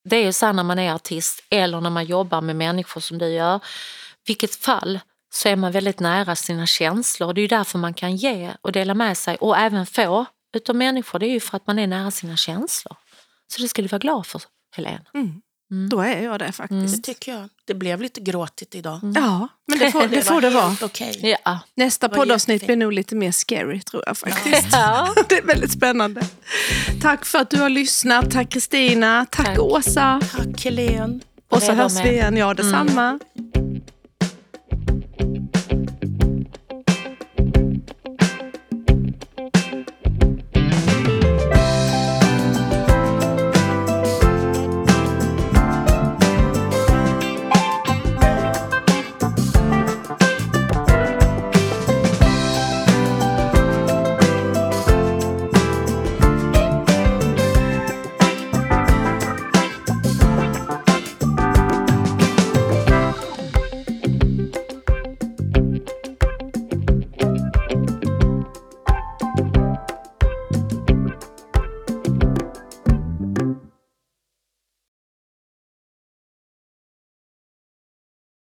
[0.09, 3.01] det är ju så här när man är artist eller när man jobbar med människor
[3.01, 3.61] som du gör.
[4.26, 5.01] Vilket fall
[5.32, 7.32] så är man väldigt nära sina känslor.
[7.32, 10.26] Det är ju därför man kan ge och dela med sig och även få
[10.57, 11.18] utav människor.
[11.18, 12.97] Det är ju för att man är nära sina känslor.
[13.53, 14.43] Så det ska du vara glad för,
[15.71, 15.89] Helene.
[15.89, 16.97] Då är jag det faktiskt.
[16.97, 17.49] Det tycker jag.
[17.66, 19.01] Det blev lite gråtigt idag.
[19.14, 20.77] Ja, men det får det, får det vara.
[20.83, 21.39] okej.
[21.45, 21.59] Ja.
[21.77, 24.68] Nästa var poddavsnitt blir nog lite mer scary tror jag faktiskt.
[24.73, 25.14] Ja.
[25.29, 26.23] Det är väldigt spännande.
[27.03, 28.31] Tack för att du har lyssnat.
[28.31, 29.27] Tack Kristina.
[29.31, 29.59] Tack, Tack.
[29.59, 30.21] Åsa.
[30.37, 31.21] Tack Helene.
[31.51, 32.37] Och så hörs vi igen.
[32.37, 33.18] Ja, detsamma.